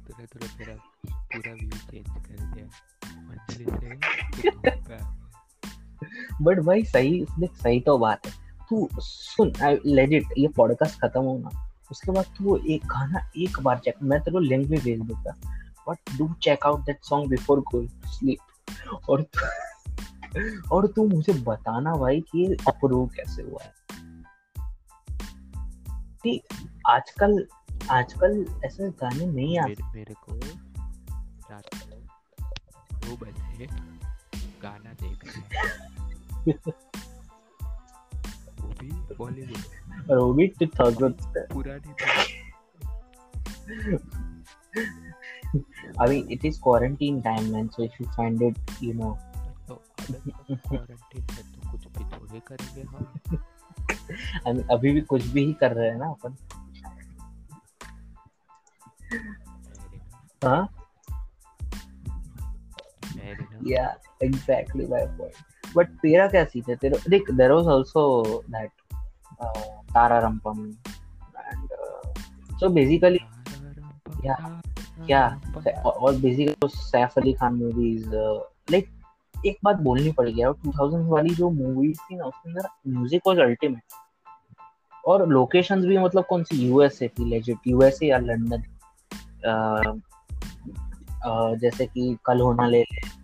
तूने 0.08 0.24
तूने 0.26 0.46
मेरा 0.58 0.74
पूरा 1.14 1.52
व्यू 1.52 1.70
चेंज 1.70 2.06
कर 2.26 2.36
दिया। 2.54 2.66
बट 6.42 6.58
भाई 6.58 6.82
सही 6.84 7.24
देख 7.38 7.52
सही 7.52 7.80
तो 7.80 7.98
बात 7.98 8.26
है। 8.26 8.32
तू 8.70 8.88
सुन 8.94 9.52
लेजिट 9.86 10.24
ये 10.38 10.48
पॉडकास्ट 10.48 11.00
खत्म 11.00 11.20
हो 11.20 11.38
ना 11.38 11.50
उसके 11.90 12.12
बाद 12.12 12.24
तू 12.38 12.56
एक 12.70 12.86
गाना 12.86 13.30
एक 13.36 13.60
बार 13.60 13.78
चेक 13.78 13.94
मैं 14.02 14.18
तेरे 14.20 14.32
को 14.32 14.38
लिंक 14.38 14.66
भी 14.68 14.76
भेज 14.76 15.00
दूँगा 15.00 15.32
but 15.88 16.16
do 16.18 16.32
check 16.42 16.66
out 16.66 16.80
that 16.80 17.04
song 17.04 17.28
before 17.30 17.60
going 17.60 17.88
to 18.02 18.10
sleep 18.10 18.38
और 19.10 19.22
और 20.72 20.86
तू 20.86 21.08
मुझे 21.08 21.32
बताना 21.32 21.92
भाई 21.92 22.20
कि 22.20 22.46
ये 22.46 22.56
अप्रूव 22.68 23.06
कैसे 23.06 23.42
हुआ 23.42 23.62
है 23.62 23.72
कि 26.22 26.42
आजकल 26.86 27.46
आजकल 27.90 28.46
ऐसे 28.64 28.90
गाने 28.90 29.26
नहीं 29.26 29.58
आते 29.58 29.68
मेरे, 29.68 29.84
मेरे 29.94 30.14
को 30.14 30.32
रात 31.50 31.68
को 31.74 31.96
दो 33.06 33.16
बजे 33.16 33.66
गाना 34.62 34.92
देखना 34.92 35.32
है 35.32 35.66
वो 38.60 38.68
भी 38.68 38.90
बॉलीवुड 39.16 40.10
और 40.10 40.18
वो 40.18 40.32
भी 40.32 40.46
टू 40.46 40.66
थाउज़ेंड 40.66 41.14
पुरानी 41.52 41.92
फ़िल्म। 41.92 42.48
I 46.00 46.06
mean, 46.06 46.30
it 46.30 46.44
is 46.44 46.58
quarantine 46.58 47.22
time, 47.22 47.50
man. 47.50 47.70
So 47.70 47.82
if 47.82 47.92
you 47.98 48.06
find 48.16 48.42
it, 48.42 48.56
you 48.80 48.94
know, 48.94 49.10
तो 49.10 49.12
अगर 49.12 49.27
क्वारंटीन 50.12 51.26
है 51.30 51.42
तो 51.42 51.70
कुछ 51.70 51.86
भी 51.86 52.04
थोड़े 52.04 52.40
करेंगे 52.40 52.82
हम। 52.82 53.38
I 54.46 54.70
अभी 54.70 54.92
भी 54.92 55.00
कुछ 55.00 55.26
भी 55.26 55.44
ही 55.44 55.52
कर 55.52 55.72
रहे 55.72 55.90
हैं 55.90 55.98
ना 55.98 56.06
अपन। 56.06 56.36
हाँ? 60.44 60.68
मेरे 63.16 63.44
ना? 63.44 63.60
Yeah 63.66 63.92
exactly 64.22 64.88
my 64.88 65.04
point. 65.18 65.38
But 65.76 65.86
तेरा 65.86 66.28
क्या 66.28 66.44
सीन 66.44 66.62
है? 66.68 66.76
तेरा 66.76 66.98
देख 67.08 67.30
there 67.30 67.52
was 67.54 67.66
also 67.66 68.04
that 68.50 68.70
uh, 69.42 69.82
Tara 69.94 70.18
रंपम 70.18 70.72
and 71.52 71.68
uh, 71.72 72.20
so 72.60 72.68
basically 72.68 73.18
Yeah, 74.26 74.60
yeah, 75.06 75.56
और 75.86 75.92
और 75.92 76.16
basically 76.16 76.68
Saif 76.68 77.18
Ali 77.18 77.32
Khan 77.32 77.54
movies 77.54 78.08
like 78.70 78.90
एक 79.46 79.58
बात 79.64 79.76
बोलनी 79.76 80.12
पड़ेगी 80.12 80.40
यार 80.40 80.52
2000 80.52 81.08
वाली 81.08 81.34
जो 81.34 81.50
मूवीज़ 81.50 81.98
थी 81.98 82.16
ना 82.16 82.24
उसके 82.24 82.48
अंदर 82.48 82.68
म्यूज़िक 82.88 83.22
वाज 83.26 83.38
अल्टीमेट 83.38 83.82
और 85.06 85.28
लोकेशंस 85.28 85.84
भी 85.84 85.98
मतलब 85.98 86.24
कौन 86.24 86.44
सी? 86.44 86.66
यूएसए 86.68 87.08
थी 87.08 87.24
लेजिट 87.24 87.56
यूएसए 87.66 88.06
या 88.06 88.18
लंदन 88.18 88.62
जैसे 91.58 91.86
कि 91.86 92.18
कल 92.24 92.40
होना 92.40 92.66
ले 92.66 92.82
ले। 92.82 93.18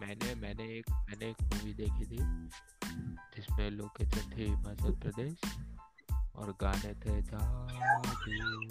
मैंने 0.00 0.34
मैंने 0.34 0.64
एक 0.64 0.90
मैंने 0.90 1.30
एक 1.30 1.42
मूवी 1.42 1.74
देखी 1.74 2.04
थी 2.04 2.16
जिसमें 3.36 3.70
लोकेशन 3.70 4.38
थे 4.38 4.42
हिमाचल 4.42 4.92
प्रदेश 4.92 5.36
और 6.36 6.54
गाने 6.60 6.94
थे 6.94 7.22
जादू 7.22 8.62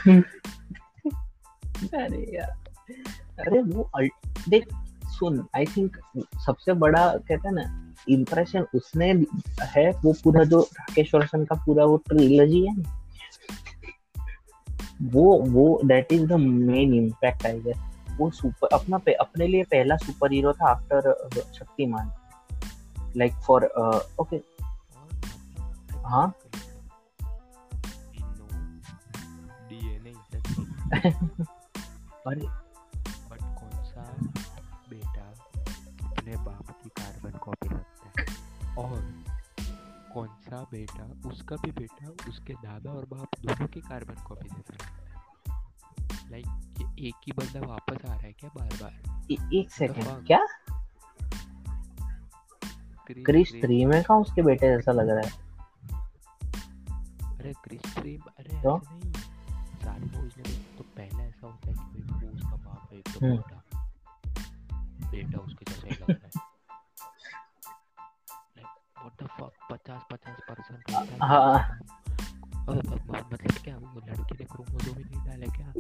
अरे 1.95 2.37
यार। 2.37 2.57
अरे 3.39 3.63
वो 3.63 3.91
देख 4.49 4.69
सुन 5.07 5.47
आई 5.57 5.65
थिंक 5.65 5.97
सबसे 6.47 6.73
बड़ा 6.73 7.09
कहते 7.09 7.49
हैं 7.49 7.53
ना 7.53 7.95
इम्प्रेशन 8.09 8.67
उसने 8.75 9.13
है 9.63 9.91
वो 9.91 10.13
पूरा 10.25 10.45
जो 10.45 10.61
राकेश 10.61 11.15
रोशन 11.15 11.45
का 11.45 11.55
पूरा 11.67 11.85
वो 11.85 11.97
ट्रिलॉजी 11.97 12.67
है 12.67 12.75
वो 15.03 15.43
वो 15.43 15.81
that 15.85 16.13
is 16.13 16.27
the 16.27 16.33
main 16.33 16.95
impact 16.95 17.47
I 17.47 17.61
guess 17.61 17.77
वो 18.17 18.31
सुपर 18.31 18.69
अपना 18.73 18.99
पे, 18.99 19.13
अपने 19.13 19.47
लिए 19.47 19.63
पहला 19.63 19.97
सुपर 19.97 20.33
हीरो 20.33 20.53
था 20.53 20.69
after 20.69 21.29
Shaktimaan. 21.55 22.13
Like 23.17 23.33
for 23.33 23.65
okay 24.21 24.37
हाँ? 25.97 26.35
अरे 30.95 32.41
बट 33.31 33.39
कौन 33.41 33.85
सा 33.85 34.17
बेटा 34.91 35.35
अपने 36.09 36.37
बाप 36.37 36.81
की 36.83 36.89
कार्बन 36.89 37.39
कॉपी 37.39 37.69
रखता 37.69 38.23
है? 38.23 38.27
और 38.77 39.25
कौन 40.15 40.29
सा 40.29 40.63
बेटा 40.63 41.29
उसका 41.29 41.57
भी 41.57 41.71
बेटा 41.71 42.29
उसके 42.29 42.53
दादा 42.53 42.91
और 42.91 43.05
बाप 43.05 43.29
दोनों 43.41 43.67
की 43.67 43.81
कार्बन 43.81 44.15
कॉपी 44.15 44.49
रखता 44.49 44.87
है? 44.87 45.15
लाइक 46.31 46.47
ये 46.81 47.09
एक 47.09 47.15
ही 47.27 47.33
बंदा 47.33 47.67
वापस 47.67 48.05
आ 48.05 48.09
रहा 48.09 48.23
है 48.23 48.33
क्या 48.33 48.51
बार 48.57 48.71
बार 48.83 49.25
एक 49.55 49.71
सेकंड 49.71 50.27
क्या? 50.27 50.47
क्रिश 53.09 53.53
थ्री 53.63 53.85
में 53.85 54.03
का 54.03 54.15
उसके 54.15 54.43
बेटे 54.43 54.77
जैसा 54.77 54.93
लग 54.93 55.09
रहा 55.09 55.21
है? 55.21 55.45
अरे 57.39 57.53
क्रिश 57.53 57.95
थ्री 57.95 58.17
अरे 58.17 58.63
तो? 58.63 58.77
नहीं। 58.77 59.13
सारी 59.85 60.07
पहले 60.07 60.64
ऐसा 61.45 61.53
होता 61.53 61.71
है 61.71 61.93
कि 61.93 62.01
भाई 62.03 62.29
उसका 62.29 62.57
बाप 62.57 62.89
है 62.93 62.99
एकदम 62.99 63.27
हम्म। 63.27 63.37
मोटा 63.37 63.59
बेटा 65.11 65.39
उसके 65.39 65.65
जैसा 65.71 65.87
ही 65.87 65.95
लग 65.95 66.11
रहा 66.11 66.27
है 66.27 66.53
व्हाट 68.99 69.23
द 69.23 69.27
फक 69.27 69.53
50 69.73 70.07
50 70.13 70.41
परसेंट 70.49 70.91
है। 70.91 71.19
हाँ। 71.23 71.79
मतलब 72.69 73.49
क्या 73.65 73.77
वो 73.77 74.01
लड़की 74.01 74.37
ने 74.41 74.45
क्रोमोसोम 74.45 74.97
ही 74.97 75.05
नहीं 75.05 75.21
डाले 75.27 75.47
क्या? 75.47 75.73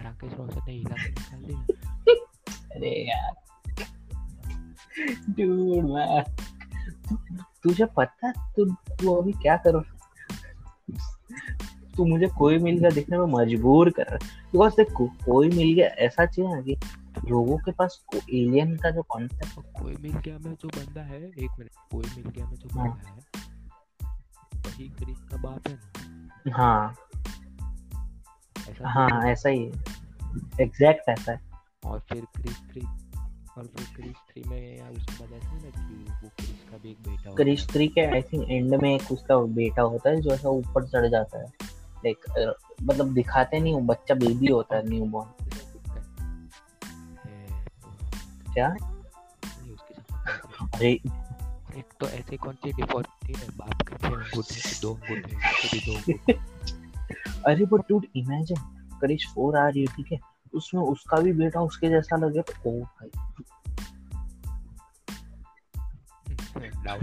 राकेश 0.00 0.32
रोशन 0.32 0.60
ने 0.66 0.72
हिला 0.72 0.96
निकाल 0.98 1.42
दिया। 1.42 1.60
अरे 2.74 2.94
यार। 3.08 3.34
डूड 5.30 5.90
मैं 5.90 6.22
तुझे 7.62 7.86
पता 7.96 8.32
तू 8.56 8.64
तू 8.94 9.14
अभी 9.14 9.32
क्या 9.32 9.56
करो? 9.56 9.82
तू 12.00 12.06
मुझे 12.06 12.26
कोई 12.26 12.58
मिल 12.58 12.78
गया 12.78 12.90
देखने 12.90 13.18
में 13.18 13.26
मजबूर 13.26 13.90
कर 13.90 14.02
रहा 14.02 14.14
है। 14.14 14.18
बिकॉज़ 14.52 14.72
देख 14.72 14.92
को, 14.92 15.06
कोई 15.06 15.48
मिल 15.48 15.74
गया 15.74 15.86
ऐसा 15.86 16.26
चाहिए 16.26 16.54
ना 16.54 16.60
कि 16.60 16.76
लोगों 17.28 17.58
के 17.58 17.72
पास 17.72 18.04
एलियन 18.14 18.76
का 18.76 18.90
जो 18.90 19.02
कॉन्सेप्ट 19.02 19.54
तो 19.54 19.82
कोई 19.82 19.96
मिल 20.00 20.12
गया 20.12 20.38
में 20.38 20.54
जो 20.54 20.68
बंदा 20.68 21.02
है 21.02 21.22
एक 21.22 21.50
मिनट 21.58 21.70
कोई 21.90 22.04
मिल 22.16 22.28
गया 22.28 22.46
में 22.46 22.56
जो 22.56 22.68
हाँ। 22.78 22.88
बंदा 22.88 23.10
है 23.10 23.18
वही 24.56 24.88
क्रिस 24.88 25.18
का 25.18 25.36
बाप 25.36 25.68
है 25.68 25.74
ना। 25.74 26.56
हाँ। 26.56 26.94
ऐसा 28.70 28.88
हाँ 28.88 29.22
ऐसा 29.26 29.48
ही 29.48 29.64
है। 29.64 29.72
एग्जैक्ट 30.60 31.08
ऐसा 31.08 31.32
है। 31.32 31.40
और 31.84 31.98
फिर 31.98 32.24
क्रिस 32.36 32.56
थ्री 32.56 32.80
और 33.58 33.66
फिर 33.66 33.86
क्रिस 33.96 34.16
थ्री 34.30 34.42
में 34.46 34.78
या 34.78 34.88
उसके 34.88 35.24
बाद 35.24 35.32
ऐसा 35.32 35.52
ना 35.52 35.70
कि 35.70 36.12
वो 36.22 36.28
क्रिस 36.28 36.70
का 36.70 36.76
भी 36.76 36.90
एक 36.90 36.96
बेटा 37.08 37.34
क्रिश 37.34 37.66
थ्री 37.68 37.88
के 37.88 38.00
आई 38.00 38.22
थिंक 38.22 38.50
एंड 38.50 38.74
में 38.74 38.94
एक 38.94 39.12
उसका 39.12 39.36
बेटा 39.36 39.82
होता 39.82 40.10
है 40.10 40.20
जो 40.20 40.30
ऐसा 40.30 40.48
ऊपर 40.48 40.86
चढ़ 40.86 41.08
जाता 41.08 41.38
है। 41.38 41.79
लाइक 42.06 42.54
मतलब 42.82 43.14
दिखाते 43.14 43.60
नहीं 43.60 43.74
वो 43.74 43.80
बच्चा 43.80 44.14
बेबी 44.14 44.46
होता 44.46 44.76
है 44.76 44.88
न्यू 44.88 45.04
बॉर्न 45.04 45.28
क्या? 48.54 48.68
अरे 50.74 50.92
एक 51.78 51.84
तो 52.00 52.06
ऐसे 52.06 52.36
कौन 52.36 52.54
सी 52.54 52.72
डिफ़ॉल्ट 52.72 53.08
है? 53.24 53.48
बाप 53.56 53.82
के 53.82 53.96
छह 53.96 54.08
अंगूठे 54.08 54.80
दो 54.82 54.94
अंगूठे 54.94 55.36
उसके 55.36 55.78
भी 55.78 55.80
दो 55.86 56.32
अरे 57.46 57.64
but 57.64 57.80
dude 57.80 58.06
imagine 58.16 58.56
Krrish 59.00 59.26
four 59.34 59.56
आ 59.56 59.68
रही 59.68 59.80
है 59.80 59.86
ठीक 59.86 60.12
है? 60.12 60.18
उसमें 60.54 60.82
उसका 60.82 61.16
भी 61.16 61.32
बेटा 61.32 61.60
उसके 61.60 61.88
जैसा 61.88 62.16
लगे 62.16 62.42
तो 62.42 62.70
ओ 62.70 62.84
भाई 62.84 63.10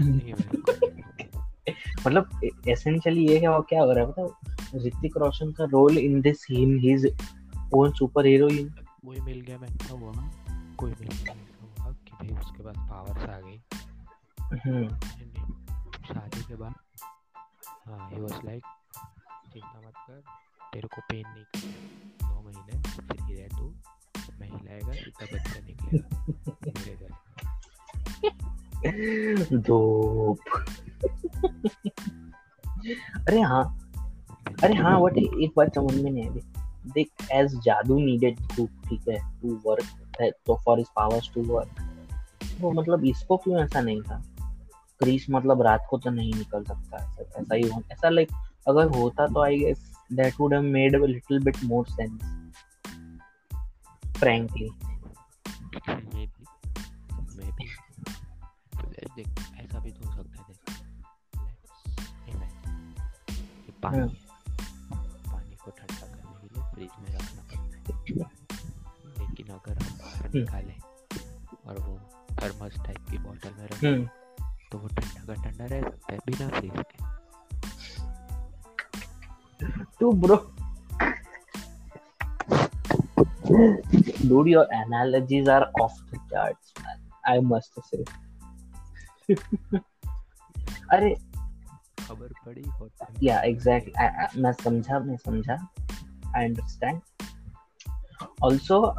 नहीं 0.00 0.32
है 0.32 0.34
मतलब 2.06 2.40
एसेंशियली 2.68 3.28
ये 3.28 3.38
क्या 3.38 3.60
क्या 3.60 3.82
हो 3.82 3.92
रहा 3.92 4.04
है 4.04 4.12
पता 4.12 4.57
ऋतिक 4.76 5.16
रोशन 5.16 5.52
का 5.52 5.64
role 5.64 5.98
in 5.98 6.20
this 6.20 6.50
in 6.50 6.78
his 6.78 7.16
own 7.74 7.92
super 7.92 8.26
hero in 8.26 8.68
Koi 9.06 9.20
Mil 9.20 9.40
Gaya 9.40 9.58
मैं 9.58 9.68
ऐसा 9.68 9.94
हुआ 9.94 10.12
कोई 10.76 10.90
मिल 10.90 11.08
गया 11.08 11.34
हुआ 11.34 11.92
कि 11.92 12.10
भाई 12.12 12.40
उसके 12.40 12.62
पास 12.62 12.76
पावर्स 12.76 13.30
आ 13.30 13.40
गई। 13.40 13.58
शादी 16.08 16.42
के 16.42 16.54
बाद 16.54 16.74
हाँ 17.88 18.10
ही 18.10 18.20
वाज 18.20 18.44
लाइक 18.44 18.62
चिंता 19.52 19.80
मत 19.86 19.94
कर 19.96 20.22
तेरे 20.72 20.88
को 20.88 21.00
पेन 21.00 21.22
नहीं 21.26 21.44
करना 21.44 22.28
नौ 22.28 22.42
महीने 22.42 22.82
फ्री 22.82 23.34
रह 23.34 23.48
तू। 23.58 23.74
मैं 24.40 24.48
हिलाएगा 24.50 24.92
सीधा 24.92 25.26
बच्चा 25.34 25.60
निकलेगा 25.60 26.26
मेरे 26.66 26.94
घर। 26.94 27.12
दोप 29.58 30.38
अरे 33.28 33.40
हाँ 33.40 33.87
अरे 34.64 34.74
हाँ 34.74 35.00
बट 35.00 35.18
एक 35.18 35.52
बात 35.56 35.74
समझ 35.74 35.94
में 35.94 36.10
नहीं 36.10 36.30
आई 36.30 36.40
देख 36.86 37.08
एज 37.32 37.54
जादू 37.60 37.98
नीडेड 37.98 38.40
धूप 38.40 38.70
ठीक 38.88 39.08
है 39.08 39.40
टू 39.40 39.62
वर्क 39.66 40.32
तो 40.46 40.56
for 40.64 40.78
his 40.78 40.86
powers 40.96 41.30
to 41.34 41.42
work 41.42 41.70
वो 42.60 42.72
मतलब 42.72 43.04
इसको 43.04 43.36
क्यों 43.36 43.64
ऐसा 43.64 43.80
नहीं 43.80 44.02
था? 44.02 44.22
क्रीस 44.98 45.26
मतलब 45.30 45.62
रात 45.62 45.86
को 45.90 45.98
तो 45.98 46.10
नहीं 46.10 46.34
निकल 46.34 46.64
सकता 46.64 46.96
ऐसा 46.96 47.40
ऐसा 47.40 47.54
ही 47.54 47.68
हो 47.68 47.82
ऐसा 47.92 48.08
लाइक 48.08 48.28
अगर 48.68 48.86
होता 48.96 49.26
तो 49.26 49.40
I 49.40 49.58
guess 49.58 49.96
that 50.12 50.34
would 50.40 50.52
have 50.54 50.62
made 50.62 51.02
a 51.02 51.06
little 51.06 51.44
bit 51.44 51.56
more 51.64 51.86
sense 51.88 52.20
frankly 54.16 54.70
देख 59.16 59.28
ऐसा 59.60 59.78
भी 59.78 59.90
तो 59.90 60.10
हो 60.10 60.22
सकता 60.22 60.42
है 60.42 60.48
पानी। 63.82 64.27
निकालें 70.40 70.80
और 71.66 71.80
वो 71.80 72.00
थर्मस 72.42 72.76
टाइप 72.86 73.10
की 73.10 73.18
बोतल 73.18 73.50
में 73.58 73.64
रखें। 73.64 73.92
हम्म। 73.92 74.08
तो 74.72 74.78
वो 74.78 74.88
ठंडा 74.88 75.34
का 75.34 75.42
ठंडा 75.42 75.64
रह 75.64 75.82
सकता 75.82 76.12
है 76.12 76.18
बिना 76.26 76.48
फ्रीज 76.48 76.72
के। 76.76 77.18
too, 80.02 80.10
bro. 80.10 80.36
Dude, 84.06 84.48
your 84.48 84.64
analogies 84.82 85.48
are 85.48 85.66
off 85.82 85.96
the 86.10 86.18
charts, 86.32 86.68
man. 86.78 86.98
I 87.30 87.52
must 87.52 87.72
say. 87.78 88.10
अरे। 90.92 91.14
खबर 92.08 92.32
पड़ी 92.46 92.62
और 92.62 92.90
या 93.22 93.40
एग्जैक्टली 93.40 94.40
मैं 94.40 94.52
समझा 94.52 94.98
मैं 94.98 95.16
समझा। 95.16 95.68
I 96.36 96.44
understand 96.44 97.00
also 98.42 98.94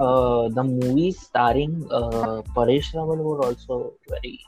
the 0.49 0.60
movie 0.60 1.12
starring 1.12 1.84
Paresh 2.55 2.95
Rawal 2.95 3.17
were 3.17 3.45
also 3.45 3.97
very 4.12 4.45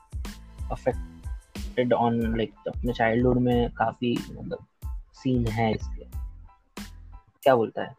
affected 0.71 1.93
on 1.93 2.37
like 2.37 2.53
अपने 2.67 2.93
चाइल्डहुड 2.93 3.37
में 3.37 3.71
काफ़ी 3.71 4.17
मतलब 4.31 4.65
सीन 5.13 5.47
है 5.47 5.71
इसके। 5.71 6.05
क्या 7.43 7.55
बोलता 7.55 7.81
है? 7.81 7.95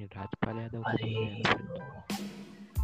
राजपाल 0.00 0.58
यादव 0.58 0.82
अरे 0.82 1.42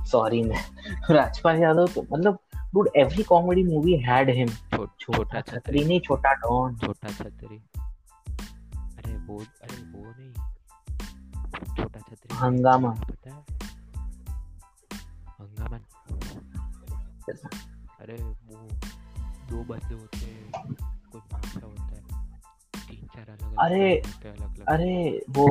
सॉरी 0.07 0.43
मैं 0.43 0.65
राजपाल 1.11 1.63
यादव 1.63 1.87
तो 1.87 2.03
मतलब 2.03 2.39
dude 2.77 3.07
every 3.07 3.25
comedy 3.33 3.69
movie 3.69 4.09
had 4.09 4.29
him. 4.29 4.51
छोट 5.01 5.47
छतरी 5.47 5.85
नहीं 5.85 6.01
छोटा 6.01 6.33
डॉन। 6.33 6.77
छोटा 6.77 7.09
छतरी। 7.09 7.57
अरे 8.75 9.17
वो 9.17 9.39
अरे 9.39 9.83
वो 9.83 10.15
नहीं। 10.19 10.38
हंगामा। 12.43 12.91
पता 12.91 13.31
है 13.31 13.45
हंगामा 15.41 15.79
अरे 18.01 18.15
वो 18.23 18.69
दो 19.51 19.65
बंदे 19.65 19.95
होते 19.95 20.19
हैं 20.19 20.53
कोई 21.13 21.21
माफिया 21.33 21.67
होता 21.67 21.83
है 21.85 22.03
तीन 22.89 23.07
चार 23.07 23.31
अलग 23.31 23.57
अरे, 23.59 23.97
अलग 23.99 24.65
अरे 24.69 25.25
वो 25.31 25.47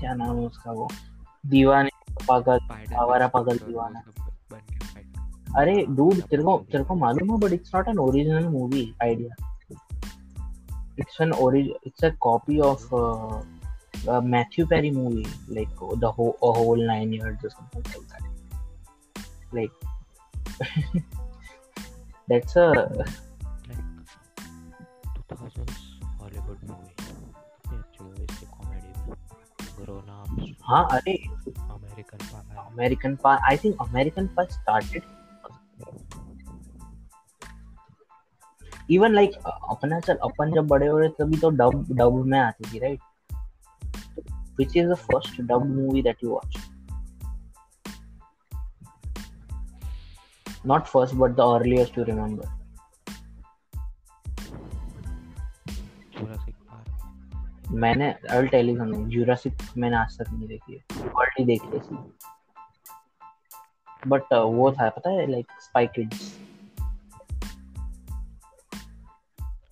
क्या 0.00 0.14
नाम 0.14 0.36
है 0.36 0.46
उसका 0.46 0.72
वो? 0.72 0.88
दीवाने 1.46 1.90
पागल 2.28 2.58
आवारा 2.94 3.28
पागल 3.28 3.58
दीवाना। 3.58 4.02
अरे 5.58 5.86
डूड 5.86 6.20
तेरे 6.20 6.42
को 6.42 6.56
तेरे 6.72 6.84
को 6.84 6.94
मालूम 6.94 7.30
है 7.30 7.38
but 7.38 7.52
it's 7.52 7.74
not 7.74 7.88
an 7.88 7.98
original 7.98 8.48
movie 8.48 8.94
idea 9.02 9.58
it's 10.98 11.20
an 11.20 11.32
origin 11.32 11.74
it's 11.86 12.04
a 12.04 12.10
copy 12.20 12.58
of 12.60 12.88
Matthew 14.04 14.66
Perry 14.66 14.90
movie 14.90 15.24
like 15.50 15.68
the 15.98 16.04
whole 16.18 16.86
nine 16.86 17.14
years 17.14 17.44
or 17.44 17.50
something 17.50 17.84
like 17.88 18.06
that. 18.08 18.24
Like 19.52 19.74
that's 22.28 22.56
a 22.56 22.66
two 25.06 25.36
thousands 25.36 25.76
Hollywood 26.20 26.58
movie 26.64 26.90
कितनी 26.98 27.78
अच्छी 27.78 28.04
movie 28.04 28.24
इसकी 28.24 28.46
comedy 28.46 28.90
में 28.98 29.16
grown 29.78 30.08
up 30.08 30.54
हाँ 30.62 30.86
अरे। 30.92 31.14
American 31.14 32.18
पागल 32.18 32.56
American 32.64 33.16
pa 33.24 33.34
I 33.50 33.56
think 33.64 33.80
American 33.82 34.26
pa 34.36 34.44
started 34.52 35.02
even 38.90 39.14
like 39.14 39.36
अपना 39.46 40.00
चल 40.00 40.16
अपन 40.24 40.52
जब 40.54 40.66
बड़े 40.68 40.86
हो 40.86 40.98
रहे 40.98 41.08
तभी 41.18 41.38
तो 41.40 41.50
डब 41.62 41.86
डब 41.92 42.22
में 42.26 42.38
आती 42.40 42.72
थी 42.72 42.78
right 42.78 43.00
which 44.62 44.76
is 44.76 44.88
the 44.88 44.94
first 44.94 45.40
dub 45.40 45.66
movie 45.66 46.02
that 46.02 46.16
you 46.24 46.30
watch 46.30 46.56
not 50.66 50.84
first 50.84 51.14
but 51.14 51.30
the 51.30 51.40
earliest 51.40 51.98
you 51.98 52.04
remember 52.04 52.62
मैंने 57.70 58.14
I 58.30 58.38
will 58.38 58.48
tell 58.48 58.68
you 58.68 58.76
something 58.76 59.06
Jurassic 59.06 59.56
मैंने 59.76 59.96
आज 59.96 60.18
तक 60.18 60.30
नहीं 60.32 60.48
देखी 60.48 60.72
है. 60.72 61.04
वर्ल्ड 61.04 61.46
देखी 61.46 61.76
है 61.76 62.04
बट 64.06 64.22
वो 64.32 64.72
था 64.72 64.88
पता 64.90 65.10
है 65.10 65.30
like 65.30 65.46
Spy 65.60 65.86
Kids 65.86 66.42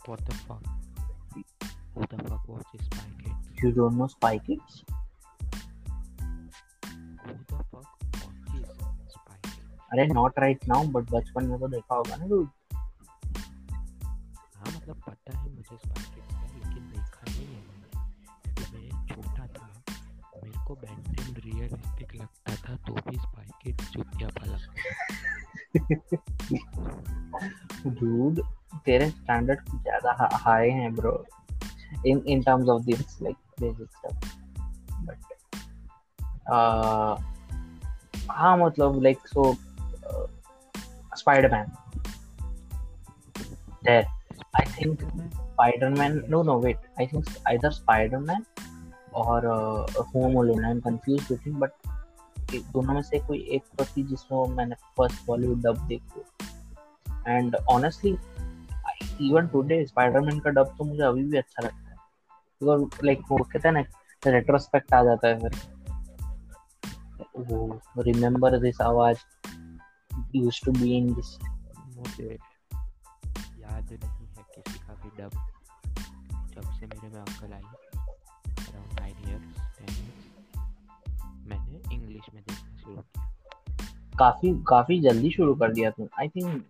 What 0.08 0.20
the 0.20 0.34
fuck? 0.34 0.62
Who 1.94 2.06
the 2.06 2.18
fuck 2.28 2.48
watches 2.48 2.86
Spy 2.86 2.89
Kids? 3.60 3.76
Kids 3.76 4.84
Who 7.22 7.32
the 7.32 7.56
fuck 7.56 7.72
watches 7.72 8.66
अरे 9.92 10.06
नॉट 10.06 10.38
राइट 10.38 10.58
नाउ 10.68 10.84
बट 10.84 11.10
बचपन 11.10 11.44
में 11.44 11.60
तो 11.60 11.68
देखा 11.68 11.94
होगा 11.94 12.16
ना 12.16 12.26
तू। 12.28 12.44
हाँ 14.56 14.76
मतलब 14.76 14.96
पता 15.08 15.38
है 15.38 15.54
मुझे 15.54 15.76
स्पाई 15.76 16.02
किड्स 16.02 16.34
का 16.34 16.42
लेकिन 16.42 16.88
देखा 16.88 17.22
नहीं 17.30 17.46
है 17.46 17.60
मैंने। 17.66 17.88
क्योंकि 18.54 18.76
मैं 18.76 19.06
छोटा 19.06 19.46
था 19.46 19.82
मेरे 20.44 20.64
को 20.66 20.74
बेंटेन 20.74 21.34
रियलिस्टिक 21.36 22.14
लगता 22.14 22.54
था 22.54 22.76
तो 22.76 22.94
भी 22.94 23.18
स्पाई 23.18 23.46
किड्स 23.62 23.90
चुतियापा 23.90 24.44
लगता 24.46 24.72
dude 27.90 28.42
तेरे 28.84 29.10
स्टैंडर्ड 29.10 29.60
कुछ 29.60 29.80
ज़्यादा 29.80 30.28
हाई 30.32 30.70
हैं 30.70 30.94
bro 30.94 31.26
in 32.06 32.18
in 32.18 32.42
terms 32.42 32.68
of 32.68 32.82
this 32.82 33.22
like 33.22 33.36
basic 33.60 33.88
stuff 33.90 34.28
but 35.06 35.18
हाँ 38.30 38.56
मतलब 38.58 39.02
like 39.02 39.28
so 39.28 39.52
Spiderman 41.16 41.66
there. 43.84 44.06
I 44.54 44.64
think 44.64 45.02
spider-man 45.44 46.16
no 46.28 46.38
no 46.48 46.54
wait. 46.58 46.80
I 46.98 47.06
think 47.06 47.28
either 47.46 47.70
spider-man 47.70 48.42
or 49.12 49.38
uh, 49.52 50.02
home 50.10 50.36
alone. 50.36 50.64
I'm 50.64 50.82
confused 50.82 51.32
but 51.62 51.70
दोनों 52.72 52.94
में 52.94 53.02
से 53.02 53.18
कोई 53.18 53.38
एक 53.50 53.62
तो 53.78 53.84
थी 53.84 54.02
जिसमें 54.02 54.56
मैंने 54.56 54.74
फ़र्स्ट 54.96 55.26
बॉलीवुड 55.26 55.62
डब 55.62 55.86
देखी 55.86 56.22
and 57.26 57.56
honestly 57.70 58.10
even 59.28 59.48
today 59.48 59.84
Spiderman 59.86 60.38
का 60.38 60.50
डब 60.50 60.74
तो 60.78 60.84
मुझे 60.84 61.02
अभी 61.02 61.24
भी 61.24 61.38
अच्छा 61.38 61.62
लगता 61.62 61.89
है। 61.89 61.89
बिकॉज़ 62.62 63.04
लाइक 63.04 63.20
वो 63.30 63.36
कहते 63.38 63.68
हैं 63.68 63.74
ना 63.74 64.30
रेट्रोस्पेक्ट 64.30 64.94
आ 64.94 65.02
जाता 65.04 65.28
है 65.28 65.38
फिर। 65.40 65.52
वो 67.38 67.80
रिमेम्बर 67.98 68.58
दिस 68.60 68.80
आवाज़ 68.80 69.18
used 70.36 70.64
to 70.64 70.72
be 70.72 70.96
in 70.96 71.12
this 71.14 71.38
मुझे 71.96 72.28
याद 73.60 73.92
नहीं 73.92 74.26
है 74.26 74.44
किसी 74.54 74.78
का 74.78 74.94
भी 74.94 75.10
डब 75.18 75.30
जब 76.54 76.70
से 76.72 76.86
मेरे 76.86 77.08
में 77.08 77.20
अकल 77.20 77.52
आई 77.52 77.62
around 77.62 79.00
nine 79.00 79.14
years 79.28 79.56
ten 79.78 79.94
years 79.96 80.22
मैंने 81.48 81.94
इंग्लिश 81.94 82.26
में 82.34 82.42
देखना 82.42 82.76
शुरू 82.76 82.96
किया। 82.96 83.28
काफ़ी 84.18 84.52
काफ़ी 84.68 85.00
जल्दी 85.00 85.30
शुरू 85.30 85.54
कर 85.54 85.72
दिया 85.72 85.90
तुम 85.90 86.08
आई 86.20 86.28
थिंक 86.28 86.64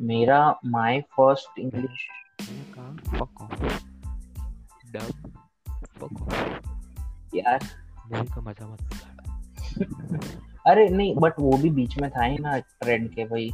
मेरा 0.00 0.40
माय 0.66 1.00
फ़र्स्ट 1.00 1.58
इंग्लिश 1.58 2.06
मैंने 2.42 2.64
कहा 2.72 3.18
फक 3.18 3.40
ऑफ़ 3.40 3.77
डब 4.92 5.08
यार 7.34 7.60
मूवी 8.12 8.26
का 8.26 8.40
मज़ा 8.40 8.66
मत 8.66 8.82
बिगाड़ 8.82 9.18
अरे 10.66 10.88
नहीं 10.88 11.16
बट 11.16 11.32
वो 11.40 11.56
भी 11.56 11.70
बीच 11.70 11.98
में 11.98 12.10
था 12.10 12.24
ही 12.24 12.38
ना 12.38 12.58
ट्रेंड 12.58 13.14
के 13.14 13.24
भाई। 13.24 13.50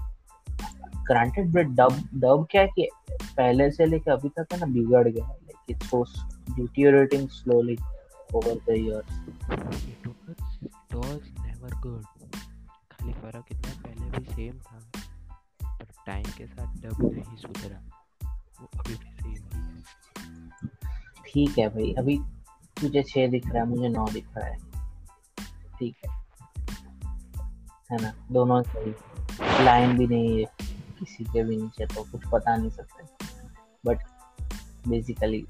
ग्रांटेड 1.07 1.53
बट 1.53 1.67
डब 1.67 2.09
डब 2.15 2.47
क्या 2.51 2.63
है 2.63 2.69
कि 2.69 2.89
पहले 3.23 3.71
से 3.71 3.87
लेके 3.87 4.11
अभी 4.11 4.29
तक 4.29 4.47
है 4.53 4.59
ना 4.61 4.67
बिगड़ 4.67 5.09
गया 5.09 5.27
like 5.27 5.57
it's 5.71 5.87
so 5.87 6.05
deteriorating 6.57 7.29
slowly 7.29 7.77
over 8.35 8.55
the 8.55 8.69
years 8.69 9.25
it 10.05 10.11
was 10.11 10.41
it 10.65 10.97
was 10.97 11.23
never 11.39 11.71
good 11.87 12.07
खाली 12.93 13.13
फ़र्क 13.13 13.45
इतना 13.53 13.83
पहले 13.83 14.19
भी 14.19 14.25
सेम 14.25 14.59
था। 14.59 14.81
पर 15.79 15.87
टाइम 16.07 16.25
के 16.39 16.47
साथ 16.47 16.77
डब 16.77 17.13
नहीं 17.13 17.37
सुधरा। 17.37 17.79
वो 18.61 18.69
अभी 18.79 18.95
भी 18.95 19.11
सेम 19.17 19.61
ही 19.61 19.67
है। 19.67 20.94
ठीक 21.35 21.59
है 21.59 21.69
भाई 21.69 21.93
अभी 21.93 22.19
तुझे 22.81 23.03
छह 23.03 23.27
दिख 23.27 23.47
रहा 23.47 23.63
है 23.63 23.69
मुझे 23.69 23.89
नौ 23.89 24.07
दिख 24.07 24.27
रहा 24.37 24.47
है। 24.47 24.57
ठीक 25.79 25.97
है। 26.07 26.11
है 27.93 28.03
ना? 28.03 28.13
दोनों 28.33 28.63
सही 28.63 29.65
लाइन 29.65 29.97
भी 29.99 30.07
नहीं 30.07 30.39
है 30.39 30.45
किसी 30.99 31.25
के 31.25 31.43
भी 31.45 31.57
नीचे 31.57 31.87
तो 31.87 32.05
कुछ 32.13 32.21
पता 32.33 32.57
नहीं 32.57 32.71
सकते। 32.71 33.05
बट 33.87 33.99
बेसिकली 34.89 35.47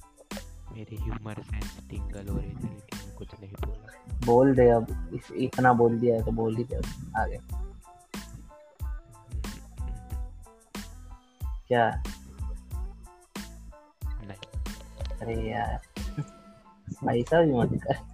मेरी 0.73 0.97
ह्यूमर 0.97 1.43
सेंस 1.43 1.79
टिंगल 1.91 2.29
हो 2.29 2.39
रही 2.39 2.51
थी 2.51 2.69
लेकिन 2.69 3.17
कुछ 3.19 3.29
नहीं 3.41 3.53
बोला। 3.53 4.27
बोल 4.27 4.55
दे 4.55 4.69
अब 4.71 5.11
इस 5.15 5.33
इतना 5.33 5.73
बोल 5.73 5.99
दिया 5.99 6.17
है 6.17 6.25
तो 6.25 6.33
बोल 6.33 6.57
ही 6.57 6.65
दे 6.65 6.77
आगे। 7.21 7.39
क्या? 11.69 12.03
अरे 15.24 15.42
यार 15.50 15.80
ऐसा 17.18 17.42
भी 17.42 17.52
मत 17.54 17.80
कर 17.84 18.08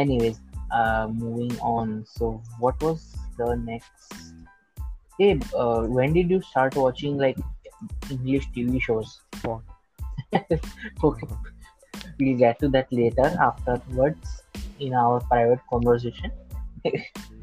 anyways 0.00 0.36
uh 0.80 1.06
moving 1.12 1.54
on 1.60 1.94
so 2.10 2.28
what 2.64 2.82
was 2.82 3.00
the 3.38 3.48
next 3.62 4.14
hey 5.18 5.30
uh, 5.62 5.80
when 5.96 6.12
did 6.12 6.30
you 6.30 6.40
start 6.50 6.76
watching 6.76 7.16
like 7.22 7.38
english 8.10 8.46
tv 8.56 8.80
shows 8.80 9.20
Porn. 9.42 9.62
okay 11.04 11.28
we'll 12.20 12.38
get 12.44 12.58
to 12.60 12.68
that 12.68 12.92
later 12.92 13.28
afterwards 13.48 14.42
in 14.78 14.94
our 14.94 15.20
private 15.32 15.60
conversation 15.68 16.30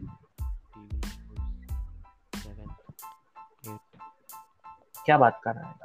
क्या 5.04 5.18
बात 5.18 5.40
कर 5.44 5.54
रहा 5.54 5.68
है? 5.68 5.76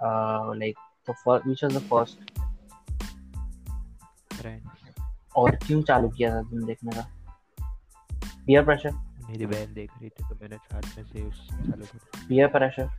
like 0.60 0.80
the 1.10 1.15
first 1.21 1.45
which 1.49 1.62
was 1.63 1.73
the 1.77 1.84
first? 1.91 2.17
Friends 4.34 5.01
और 5.36 5.56
क्यों 5.56 5.82
चालू 5.82 6.10
किया 6.10 6.30
था 6.36 6.41
तुम 6.49 6.65
देखने 6.65 6.91
का? 6.95 7.03
Peer 8.47 8.63
pressure? 8.67 8.93
मेरी 9.30 9.45
बहन 9.45 9.73
देख 9.73 9.91
रही 9.97 10.10
थी 10.10 10.23
तो 10.30 10.36
मैंने 10.41 10.58
साथ 10.58 10.97
में 10.97 11.06
से 11.06 11.23
उस 11.23 11.47
चालू 11.51 11.86
कर 11.86 11.99
peer 12.30 12.49
pressure? 12.56 12.89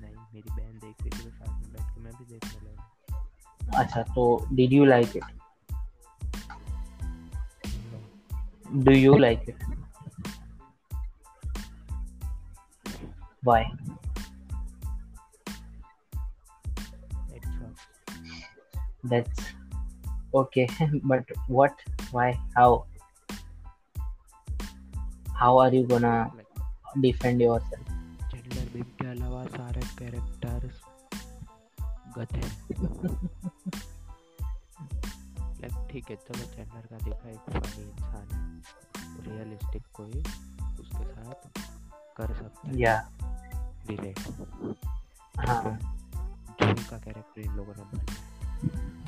नहीं 0.00 0.14
मेरी 0.34 0.50
बहन 0.50 0.78
देख 0.78 0.96
रही 1.02 1.10
थी 1.10 1.24
तो 1.24 1.30
साथ 1.30 1.60
में 1.60 1.72
बैठ 1.72 1.94
के 1.94 2.00
मैं 2.00 2.12
भी 2.18 2.24
देखने 2.24 2.58
लगा। 2.68 3.80
अच्छा 3.80 4.02
तो 4.02 4.24
did 4.52 4.70
you 4.78 4.84
like 4.92 5.14
it? 5.20 5.26
Do 8.86 8.92
you 8.92 9.14
like 9.24 9.44
it? 9.48 9.58
Why? 13.46 13.62
That's 19.12 19.42
okay 20.34 20.66
but 21.10 21.32
what 21.48 21.82
why 22.12 22.28
how 22.58 22.68
how 25.40 25.52
are 25.60 25.72
you 25.72 25.84
gonna 25.88 26.16
defend 27.00 27.42
yourself? 27.42 27.90
Chandler 28.30 28.72
Bing 28.72 28.82
के 28.82 29.06
अलावा 29.06 29.44
सारे 29.44 29.80
कैरेक्टर्स 29.80 30.80
गधे 32.18 32.40
लाइक 35.60 35.88
ठीक 35.90 36.10
है 36.10 36.16
चलो 36.16 36.44
चैंडलर 36.44 36.86
का 36.86 36.96
देखा 36.96 37.30
एक 37.30 37.62
फनी 37.62 37.82
इंसान 37.82 38.34
है। 38.34 38.62
रियलिस्टिक 39.24 39.82
कोई 39.94 40.12
उसके 40.80 41.04
साथ 41.04 41.60
कर 42.16 42.34
सकता 42.34 42.68
है। 42.68 42.74
Yeah. 42.74 43.00
रिलेट 43.90 44.18
हाँ। 45.38 45.78
जूही 46.60 46.84
का 46.84 46.98
कैरेक्टर 46.98 47.40
इन 47.40 47.52
लोगों 47.52 47.74
ने 47.74 47.82
बनाया। 47.82 48.33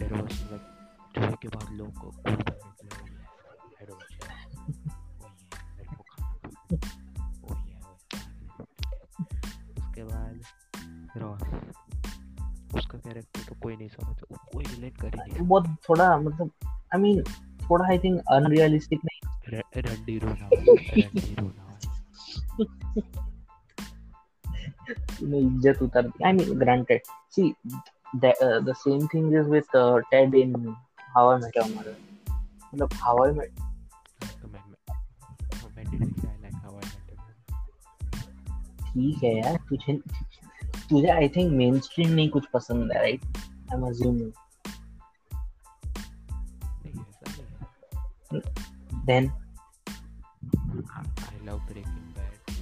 वाज 0.02 0.42
लाइक 0.50 0.62
जूही 1.16 1.36
के 1.42 1.48
बाद 1.48 1.72
लोगों 1.72 1.92
को 1.92 2.10
कूल 2.10 2.34
बनने 2.34 2.70
के 2.72 2.86
लिए 2.86 3.18
मेरे 3.80 3.92
को 5.96 6.02
खाना। 6.02 6.34
उसके 9.78 10.02
बाद 10.04 10.40
रॉस 11.16 11.42
उसका 12.74 12.98
कैरेक्टर 12.98 13.40
तो 13.48 13.54
कोई 13.62 13.76
नहीं 13.76 13.88
समझ 13.88 14.16
कोई 14.52 14.64
रिलेट 14.64 14.96
कर 14.96 15.06
ही 15.06 15.32
नहीं 15.32 15.48
बहुत 15.48 15.76
थोड़ा 15.88 16.16
मतलब 16.18 16.50
आई 16.66 17.00
मीन 17.00 17.22
थोड़ा 17.70 17.88
आई 17.88 17.98
थिंक 17.98 18.20
अनरियलिस्टिक 18.32 19.00
नहीं। 19.04 19.20
रंडी 19.76 20.18
रोना 20.18 20.48
रंडी 20.52 21.34
रोना। 21.34 21.62
इज़्ज़त 25.38 25.82
उतार 25.82 26.02
दी 26.02 26.24
I 26.24 26.32
mean 26.32 26.58
granted 26.58 27.00
see 27.30 27.54
the 28.14 28.74
same 28.78 29.06
thing 29.14 29.34
is 29.34 29.48
with 29.48 29.64
Ted 30.10 30.34
in 30.34 30.54
How 31.14 31.30
I 31.30 31.38
Met 31.38 31.56
Your 31.56 31.66
Mother 31.68 31.96
मतलब 32.64 32.94
हाउ 32.94 33.24
आई 33.24 33.32
मेट 33.32 33.60
तो 34.42 34.48
मैं 34.48 34.60
मैं 34.60 35.70
मैं 35.76 35.90
didn't 35.90 36.20
say 36.20 36.28
I 36.28 36.36
like 36.42 36.54
How 36.54 36.74
I 36.74 36.80
Met 36.80 37.06
ठीक 38.84 39.22
है 39.24 39.36
यार 39.36 39.56
तुझे 39.68 39.96
तुझे 40.90 41.08
आई 41.08 41.28
थिंक 41.28 41.52
मेन 41.52 41.80
स्ट्रीम 41.80 42.10
नहीं 42.10 42.28
कुछ 42.28 42.46
पसंद 42.54 42.92
है 42.92 42.98
right 42.98 43.24
I 43.26 43.78
am 43.78 43.86
assuming 43.86 44.32
then 49.06 49.30
I 50.90 51.44
love 51.44 51.58
Breaking 51.58 52.14
Bad 52.14 52.54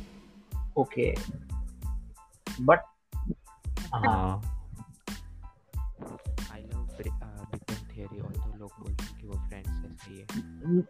okay 0.76 1.14
but 2.62 2.92
हाँ। 3.94 4.53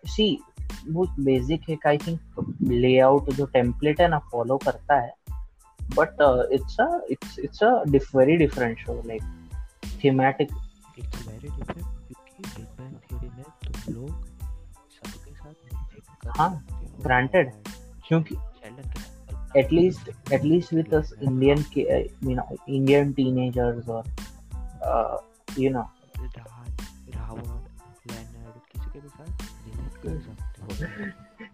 सी 0.07 0.41
वो 0.89 1.07
बेसिक 1.21 1.63
है 1.69 1.77
आई 1.87 1.99
थिंक 1.99 2.21
लेआउट 2.63 3.31
जो 3.31 3.47
टेम्पलेट 3.47 4.01
है 4.01 4.09
ना 4.09 4.19
फॉलो 4.19 4.57
करता 4.57 5.01
है 5.01 5.15
but 5.99 6.49
it's 6.53 6.77
a 6.81 7.01
it's 7.11 7.39
it's 7.39 7.63
a 7.63 7.85
very 8.17 8.37
different 8.37 8.79
show 8.79 9.03
like 9.07 9.23
thematic 10.05 10.49
it's 10.99 11.29
very 11.29 11.49
different 11.49 11.87
क्योंकि 11.87 12.63
Big 12.63 12.67
Bang 12.67 12.95
Theory 12.95 13.29
में 13.29 13.43
तुम 13.43 13.95
लोग 13.95 14.27
सबके 14.91 15.35
साथ 15.35 16.39
हाँ, 16.39 16.67
हो. 16.73 17.03
और 17.05 17.53
क्योंकि 18.09 18.37
at 19.57 19.73
least 19.73 20.09
at 20.33 20.43
least 20.43 20.73
with 20.73 20.93
us 20.93 21.13
indian 21.21 21.59
uh, 21.59 22.03
you 22.21 22.35
know 22.35 22.59
indian 22.67 23.15
teenagers 23.15 23.89
or 23.89 24.05
uh, 24.83 25.17
you 25.57 25.71
know 25.71 25.89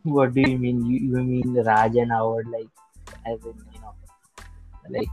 what 0.02 0.34
do 0.34 0.40
you 0.40 0.58
mean 0.58 0.84
you, 0.86 0.98
you 0.98 1.22
mean 1.22 1.54
raj 1.64 1.94
and 1.96 2.10
howard 2.10 2.48
like 2.48 2.68
as 3.26 3.38
in 3.44 3.54
you 3.74 3.80
know 3.80 3.94
like 4.88 5.08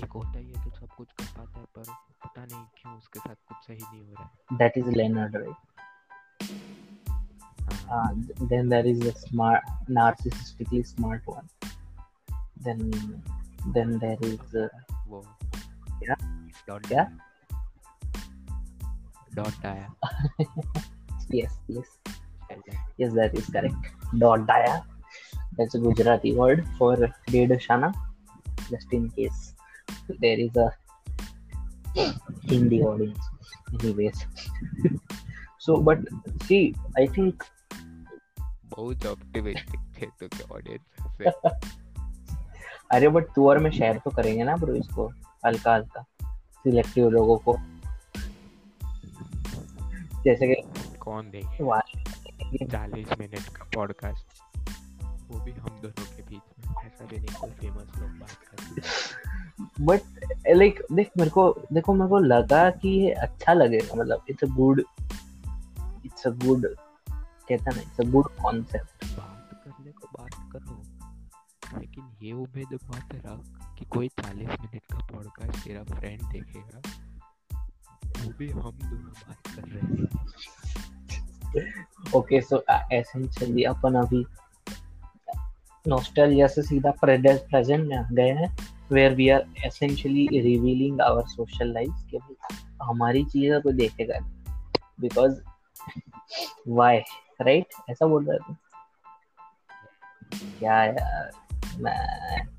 एक 0.03 0.12
होता 0.12 0.38
ही 0.38 0.47
है 0.47 0.64
जो 0.64 0.70
सब 0.70 0.88
कुछ 0.97 1.12
कर 1.12 1.24
पाता 1.24 1.59
है 1.59 1.64
पर 1.64 1.82
पता 2.24 2.45
नहीं 2.45 2.64
क्यों 2.78 2.97
उसके 2.97 3.18
साथ 3.18 3.34
कुछ 3.34 3.57
सही 3.66 3.76
नहीं 3.76 4.07
हो 4.07 4.14
रहा 4.14 4.24
है। 4.24 4.59
That 4.59 4.78
is 4.78 4.88
Leonard 4.90 5.36
right 5.36 5.59
then 8.42 8.68
there 8.68 8.86
is 8.86 9.09
a 9.09 9.11
smart 9.11 9.90
narcissistically 9.90 10.82
smart 10.82 11.22
one 11.28 11.49
then 12.62 12.90
then 13.72 13.99
there 13.99 14.24
is 14.24 14.57
वो। 15.09 15.24
या 16.09 16.14
डॉट 16.68 16.92
या 16.92 17.05
डॉट 19.34 19.66
आया 19.66 19.95
yes 21.34 21.61
yes 21.70 22.01
yes 23.01 23.12
that 23.12 23.34
is 23.34 23.53
correct 23.53 24.14
dot 24.14 24.40
dia 24.40 24.84
That's 25.57 25.74
a 25.76 25.78
Gujarati 25.78 26.34
word 26.34 26.66
for 26.76 26.97
Dedoshana, 27.28 27.95
just 28.70 28.92
in 28.92 29.11
case. 29.11 29.54
There 30.11 30.49
is 30.49 30.57
a 30.57 30.71
Hindi 32.45 32.83
audience. 32.83 33.19
Anyways. 33.75 34.17
so, 35.59 35.77
but 35.77 35.99
see, 36.43 36.75
I 37.01 37.13
think 37.19 37.33
बहुत 38.65 39.07
optimistic 39.07 39.81
थे 39.81 40.07
तो 40.07 40.27
के 40.27 40.55
audience 40.55 40.81
से? 41.19 41.31
अरे 42.93 43.09
but 43.09 43.25
तू 43.37 43.49
और 43.49 43.59
मैं 43.59 43.71
share 43.71 43.99
तो 43.99 44.11
करेंगे 44.11 44.45
ना 44.45 44.57
ब्रो 44.57 44.75
इसको 44.75 45.13
हल्का 45.47 45.75
हल्का 45.75 46.03
सिलेक्टिव 46.55 47.11
लोगों 47.11 47.39
को। 47.39 47.57
जैसे 50.23 50.55
कि 50.55 50.63
कौन 50.99 51.31
देखे 51.31 51.65
चालीस 52.67 53.09
मिनट 53.19 53.49
का 53.49 53.71
पॉडकास्ट 53.75 54.27
वो 55.29 55.41
भी 55.41 55.53
हम 55.53 55.81
दोनों 55.83 56.17
के 56.17 56.23
बीच। 56.23 56.54
ऐसा 56.87 57.05
भी 57.05 57.16
नहीं 57.16 57.41
कोई 57.41 57.51
फ़ेमस 57.51 57.99
लोग 57.99 58.11
बात 58.11 58.30
करते 58.30 58.80
बट 59.85 60.01
लाइक 60.49 60.82
देख 60.93 61.11
मेरे 61.18 61.30
को 61.30 61.62
देखो 61.72 61.95
मेरे 61.95 62.09
को 62.09 62.18
लगा 62.18 62.70
कि 62.70 62.89
ये 62.89 63.11
अच्छा 63.11 63.53
लगेगा 63.53 63.95
मतलब 63.95 64.24
it's 64.30 64.45
a 64.45 64.47
good 64.47 64.85
it's 66.05 66.26
a 66.26 66.30
good 66.30 66.76
कहता 67.49 67.70
ना 67.70 67.80
इट्स 67.80 68.01
अ 68.01 68.03
गुड 68.03 68.24
कॉन्सेप्ट 68.24 69.05
बात 69.05 69.62
करने 69.64 69.93
को 69.93 70.09
बात 70.18 70.53
करो 70.53 70.82
लेकिन 71.78 72.16
ये 72.22 72.32
उम्मीद 72.32 72.68
मत 72.72 73.14
रख 73.14 73.76
कि 73.78 73.85
कोई 73.85 74.09
चालीस 74.09 74.49
मिनट 74.49 74.74
का 74.74 74.99
पॉडकास्ट 74.99 75.64
तेरा 75.64 75.85
फ्रेंड 75.85 76.22
देखेगा। 76.22 76.82
वो 78.22 78.32
भी 78.39 78.51
हम 78.51 78.61
दोनों 78.61 78.99
बात 78.99 79.47
कर 79.47 79.62
रहे 79.62 79.80
हैं। 79.80 80.07
ओके 82.16 82.41
सो 82.41 82.64
एसेंशियली 82.93 83.62
अपन 83.62 83.95
अभी 83.95 84.26
नॉस्टैल्जिया 85.89 86.47
से 86.47 86.62
सीधा 86.62 86.91
प्रेजेंट 87.05 87.87
में 87.87 87.97
आ 87.97 88.03
गए 88.12 88.30
हैं 88.39 88.49
where 88.93 89.14
we 89.14 89.28
are 89.28 89.45
essentially 89.66 90.26
revealing 90.41 91.01
our 91.01 91.26
social 91.28 91.72
life 91.72 92.07
कि 92.11 92.18
हमारी 92.82 93.24
चीज़ें 93.24 93.61
कोई 93.62 93.72
देखेगा 93.72 94.18
बिकॉज़ 95.01 95.41
वाई 96.68 96.99
राइट 97.43 97.74
ऐसा 97.91 98.07
बोल 98.07 98.26
रहे 98.30 98.39
थे 98.39 98.57
क्या 100.59 100.82
यार 100.85 101.30
मैं 101.78 102.55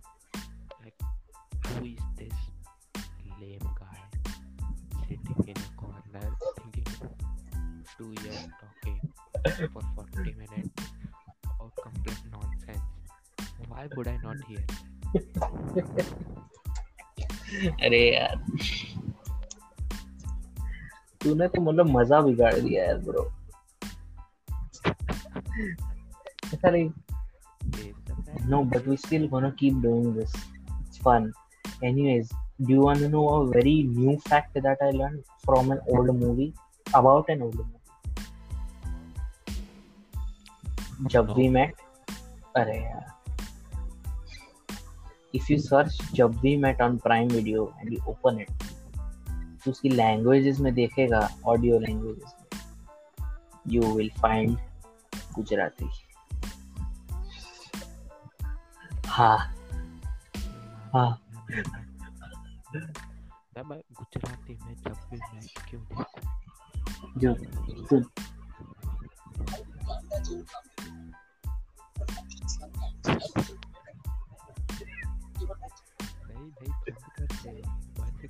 two 7.98 8.14
years 8.24 8.48
talking 8.60 9.00
for 9.74 9.82
40 9.96 10.36
minutes 10.38 10.70
about 11.46 11.72
complete? 11.82 12.35
Why 13.76 13.88
would 13.96 14.08
I 14.08 14.18
not 14.24 14.38
hear? 14.48 14.64
अरे 17.86 18.00
यार 18.16 18.36
तूने 21.22 21.48
तो 21.48 21.62
मतलब 21.62 21.90
मज़ा 21.96 22.20
बिगाड़ 22.22 22.54
दिया 22.54 22.84
यार 22.84 22.98
ब्रो 23.08 23.24
ऐसा 26.54 26.70
नहीं. 26.70 26.90
No, 28.50 28.58
but 28.74 28.88
we 28.92 28.96
still 29.04 29.28
gonna 29.30 29.52
keep 29.62 29.82
doing 29.86 30.08
this. 30.18 30.34
It's 30.82 31.00
fun. 31.08 31.24
Anyways, 31.90 32.28
do 32.62 32.74
you 32.74 32.82
want 32.82 33.00
to 33.00 33.10
know 33.10 33.24
a 33.30 33.40
very 33.54 33.76
new 33.98 34.16
fact 34.30 34.62
that 34.68 34.86
I 34.88 34.92
learned 34.92 35.24
from 35.46 35.72
an 35.76 35.82
old 35.96 36.14
movie 36.20 36.54
about 37.02 37.34
an 37.36 37.42
old 37.42 37.56
movie? 37.56 37.82
Jab 41.16 41.36
We 41.42 41.50
Met. 41.58 41.84
अरे 42.58 42.78
यार. 42.78 43.15
If 45.36 45.50
you 45.50 45.58
search 45.60 45.98
Jab 46.14 46.42
We 46.42 46.56
Met 46.56 46.80
on 46.80 46.98
Prime 46.98 47.28
Video 47.28 47.74
and 47.82 47.92
you 47.92 48.02
open 48.08 48.40
it, 48.40 48.52
तो 49.66 49.72
उसकी 49.72 49.90
languages 49.90 50.60
में 50.60 50.74
देखेगा 50.74 51.20
audio 51.46 51.80
languages 51.80 52.34
में 52.40 53.74
you 53.74 53.94
will 53.96 54.10
find 54.22 54.58
Gujarati 55.36 55.90
हाँ 59.08 59.38
हाँ। 60.94 61.10
गुजराती 63.58 64.58
में 64.66 64.76
जब 64.76 64.96
भी 65.12 65.18
मैं 65.18 65.48
क्यों 65.70 66.04
जो 67.18 67.34
तो 67.90 68.04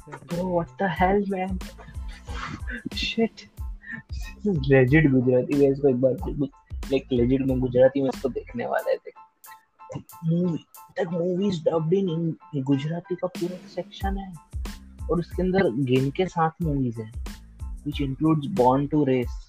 Bro, 0.06 0.44
what 0.56 0.68
the 0.80 0.88
hell, 0.88 1.22
man? 1.30 1.54
Shit. 2.94 3.44
This 4.08 4.48
is 4.48 4.60
legit 4.72 5.12
Gujarati 5.12 5.56
मैं 5.58 5.72
इसको 5.72 5.90
एक 5.90 6.02
बार 6.02 6.12
लाइक 6.92 7.08
legit 7.14 7.48
में 7.48 7.60
गुजराती 7.60 8.02
में 8.02 8.10
इसको 8.14 8.30
देखने 8.30 8.66
वाला 8.66 8.90
है 8.90 8.98
देख। 8.98 9.14
Movie 10.26 10.58
that 10.92 11.08
movie 11.08 11.48
is 11.48 11.64
dubbed 11.64 11.94
in 11.94 12.38
Gujarati 12.56 13.16
का 13.16 13.28
पूरा 13.28 13.68
सेक्शन 13.68 14.18
है। 14.18 14.34
और 15.12 15.20
उसके 15.20 15.42
अंदर 15.42 15.70
गेम 15.70 16.10
के 16.10 16.26
साथ 16.26 16.52
मूवीज़ 16.62 17.02
है 17.02 17.12
which 17.88 18.02
includes 18.10 18.56
Born 18.60 18.88
to 18.94 19.04
Race 19.06 19.42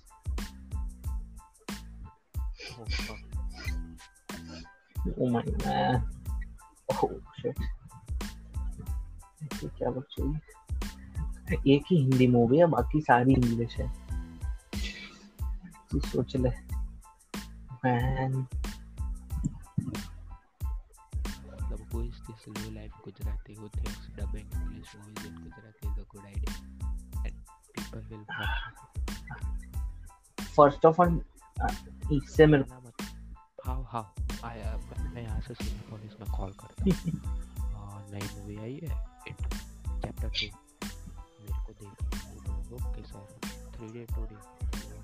Oh, 5.08 5.22
oh 5.22 5.30
my 5.30 5.42
man. 5.64 6.00
Oh 6.94 7.10
shit. 7.40 7.75
ये 9.62 9.68
क्या 9.68 9.90
बोल 9.90 10.04
रही 10.20 11.74
एक 11.74 11.84
ही 11.90 11.96
हिंदी 11.96 12.26
मूवी 12.26 12.58
है 12.58 12.66
बाकी 12.66 13.00
सारी 13.00 13.32
इंग्लिश 13.32 13.76
है। 13.76 13.88
तो 15.90 16.00
सोच 16.00 16.36
ले। 16.36 16.48
मैन 17.84 18.46
मतलब 21.46 21.88
वो 21.92 22.02
इस 22.02 22.14
दिस 22.14 22.48
लो 22.48 22.70
लाइफ 22.70 22.92
गुजराती 23.04 23.54
हो 23.54 23.68
things 23.68 24.08
dubbing 24.16 24.62
English 24.62 24.96
movies 24.96 25.26
in 25.26 25.34
Gujarati 25.34 25.88
is 25.88 26.00
a 26.00 26.02
good 26.02 26.26
idea 26.26 26.54
and 27.26 27.34
people 27.76 27.98
will 27.98 28.24
first 30.44 30.86
of 30.86 31.00
all 31.00 31.20
इससे 32.12 32.46
मेरे 32.46 32.64
हाउ 33.66 33.82
हाउ 33.82 34.04
आई 34.44 34.58
मैं 35.14 35.22
यहाँ 35.22 35.40
से 35.40 35.54
सिंगापुर 35.54 36.00
इसमें 36.00 36.30
कॉल 36.38 36.52
करता 36.52 36.84
हूँ। 36.84 37.52
नई 38.12 38.38
मूवी 38.38 38.56
आई 38.56 38.80
है 38.84 39.06
इट 39.28 39.36
चैप्टर 40.02 40.28
टू 40.28 40.50
मेरे 41.40 41.64
को 41.66 41.72
देख 41.72 42.04
टुडे 43.78 44.06
टुडे 44.14 44.34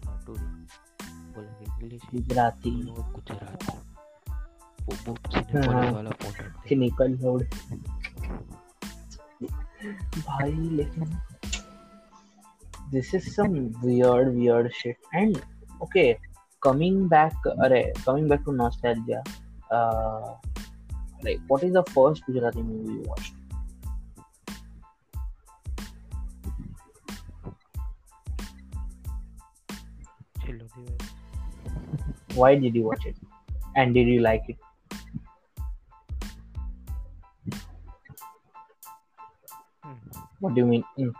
हाँ 0.06 0.24
टुडे 0.26 0.46
बोलेंगे 1.34 1.64
इंग्लिश 1.64 2.02
गुजराती 2.14 2.70
बोलो 2.70 3.02
गुजराती। 3.02 3.78
वो 4.84 4.94
वो 5.06 5.16
सिनेमा 5.30 5.82
हाँ। 5.82 5.92
वाला 5.92 6.10
फ़ोन 6.10 6.32
रखते 6.32 6.68
कि 6.68 7.14
रोड 7.22 7.42
भाई 10.18 10.52
लेकिन 10.52 11.20
this 12.94 13.14
is 13.14 13.26
some 13.34 13.54
weird 13.82 14.26
weird 14.34 14.66
shit. 14.78 14.96
And 15.20 15.36
okay 15.82 16.08
coming 16.62 16.98
back 17.08 17.46
अरे 17.48 17.92
back 18.08 18.44
to 18.44 18.52
nostalgia 18.52 19.20
uh 19.72 20.51
like 21.22 21.40
what 21.46 21.62
is 21.62 21.72
the 21.72 21.82
first 21.84 22.24
Gujarati 22.26 22.62
movie 22.62 22.92
you 22.94 23.02
watched? 23.06 23.34
Why 32.34 32.54
did 32.54 32.74
you 32.74 32.82
watch 32.82 33.04
it? 33.06 33.16
And 33.76 33.94
did 33.94 34.08
you 34.08 34.20
like 34.20 34.42
it? 34.48 34.56
Hmm. 39.82 39.92
What 40.40 40.54
do 40.54 40.60
you 40.60 40.66
mean? 40.66 40.84
Hmm. 40.96 41.10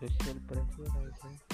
Social 0.00 0.34
pressure. 0.46 1.07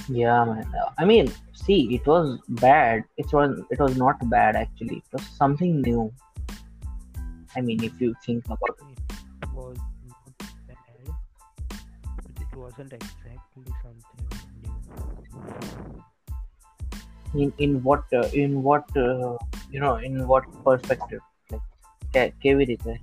yeah 0.07 0.43
man 0.49 0.65
i 0.97 1.05
mean 1.05 1.31
see 1.53 1.79
it 1.97 2.05
was 2.11 2.27
bad 2.65 3.03
it 3.17 3.31
was 3.37 3.51
it 3.69 3.79
was 3.79 3.95
not 4.03 4.17
bad 4.29 4.55
actually 4.55 4.97
it 4.97 5.09
was 5.13 5.25
something 5.41 5.81
new 5.81 6.03
i 7.55 7.61
mean 7.61 7.83
if 7.89 8.01
you 8.01 8.09
think 8.25 8.45
about 8.45 8.75
it 8.87 8.99
it 9.43 9.49
was 9.59 9.77
not 10.11 10.33
bad 10.67 11.09
but 12.25 12.35
it 12.45 12.51
wasn't 12.63 12.93
exactly 12.93 13.65
something 13.83 14.27
new 14.63 14.77
in 17.43 17.53
in 17.57 17.83
what 17.83 18.03
uh, 18.13 18.27
in 18.43 18.63
what 18.63 18.85
uh, 18.97 19.37
you 19.73 19.79
know 19.79 19.95
in 20.07 20.27
what 20.31 20.45
perspective 20.67 21.23
like 21.51 21.65
ke- 22.13 22.33
કેવી 22.43 22.65
રીતે 22.71 22.93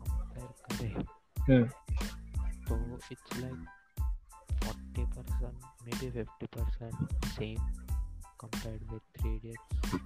compare 0.00 0.52
કરે 0.66 0.90
Hmm. 1.48 1.64
તો 2.68 2.76
it's 3.12 3.32
like 3.42 3.62
40% 5.19 5.51
maybe 5.85 6.11
50% 6.11 6.93
same 7.37 7.61
compared 8.37 8.81
with 8.91 9.01
three 9.19 9.35
idiots 9.35 9.97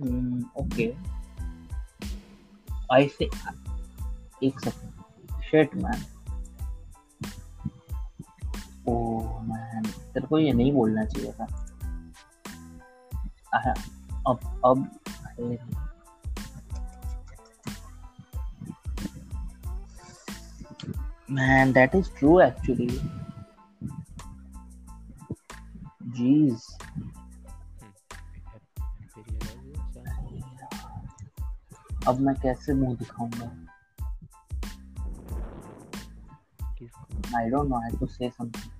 mm, 0.00 0.42
okay 0.56 0.96
i 2.90 3.06
say 3.06 3.28
एक 4.42 4.60
second 4.60 4.92
shit 5.50 5.74
man 5.84 6.04
oh 8.88 9.40
man 9.50 9.88
तेरे 10.14 10.26
को 10.26 10.38
ये 10.38 10.52
नहीं 10.52 10.72
बोलना 10.72 11.04
चाहिए 11.04 11.32
था 11.32 11.46
आह, 13.54 13.72
अब 14.30 14.60
अब 14.64 14.88
man 21.28 21.72
that 21.72 21.94
is 21.94 22.08
true 22.18 22.40
actually 22.40 23.00
jeez 26.16 26.66
अब 32.08 32.20
मैं 32.20 32.34
कैसे 32.42 32.74
मुँह 32.74 32.96
दिखाऊँगा 32.96 33.52
I 37.34 37.50
don't 37.50 37.68
know. 37.68 37.76
I 37.76 37.86
have 37.86 37.98
to 37.98 38.06
say 38.08 38.30
something. 38.36 38.70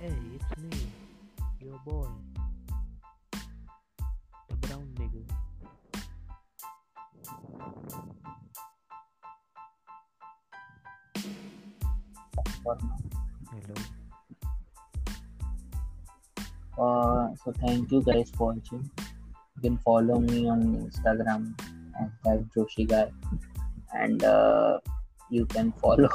hey 0.00 0.12
it's 0.36 0.58
me 0.62 0.70
your 1.60 1.78
boy 1.84 2.06
hello 12.64 12.78
Uh, 16.78 17.28
so 17.44 17.52
thank 17.60 17.90
you 17.92 18.02
guys 18.02 18.30
for 18.36 18.54
watching. 18.54 18.90
You 19.56 19.62
can 19.62 19.78
follow 19.78 20.18
me 20.20 20.48
on 20.48 20.62
Instagram 20.76 21.52
that 22.24 22.44
Joshi 22.56 22.88
guy, 22.88 23.10
and 23.94 24.24
uh, 24.24 24.78
you 25.28 25.44
can 25.46 25.72
follow 25.72 26.08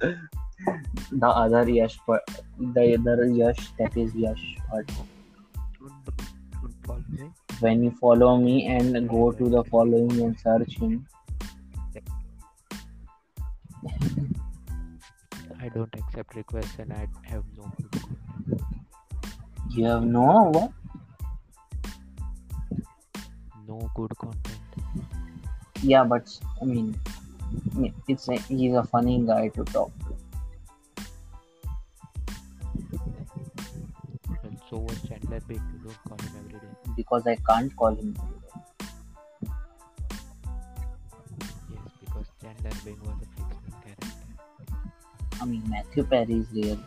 the 0.00 1.26
other 1.26 1.68
Yash, 1.68 1.98
but 2.06 2.22
the 2.58 2.94
other 2.94 3.26
Yash 3.26 3.72
that 3.78 3.96
is 3.96 4.14
Yash. 4.14 4.46
Me 7.10 7.30
when 7.60 7.82
you 7.82 7.90
follow 8.00 8.36
me 8.36 8.66
and 8.66 9.08
go 9.08 9.32
to 9.32 9.48
the 9.48 9.64
following 9.64 10.20
and 10.22 10.38
search 10.38 10.78
him, 10.78 11.06
I 15.60 15.68
don't 15.68 15.94
accept 15.94 16.34
requests 16.36 16.76
and 16.78 16.92
I 16.92 17.06
have 17.22 17.44
no 17.56 17.70
good 17.76 17.90
content. 17.92 18.62
you 19.70 19.84
have 19.86 20.04
no 20.04 20.50
what? 20.54 20.72
no 23.66 23.90
good 23.94 24.16
content 24.16 24.58
Yeah, 25.82 26.04
but 26.04 26.28
I 26.62 26.64
mean, 26.64 26.98
it's 28.08 28.28
a, 28.28 28.36
he's 28.38 28.74
a 28.74 28.82
funny 28.84 29.24
guy 29.26 29.48
to 29.48 29.64
talk 29.64 29.90
to. 30.00 30.16
and 34.44 34.58
so 34.70 34.78
was 34.78 35.00
Chandler 35.08 35.40
Bing 35.48 35.62
you 35.72 35.78
don't 35.84 36.04
call 36.08 36.18
him 36.18 36.32
every 36.44 36.58
day 36.60 36.74
because 36.96 37.26
I 37.26 37.36
can't 37.48 37.74
call 37.76 37.94
him. 37.94 38.16
yes 41.70 41.88
because 42.00 42.26
Chandler 42.42 42.70
Bing 42.84 43.00
was 43.02 43.16
a 43.22 43.37
I 45.40 45.44
mean, 45.44 45.62
Matthew 45.68 46.04
Perry 46.04 46.34
is 46.34 46.46
real. 46.52 46.78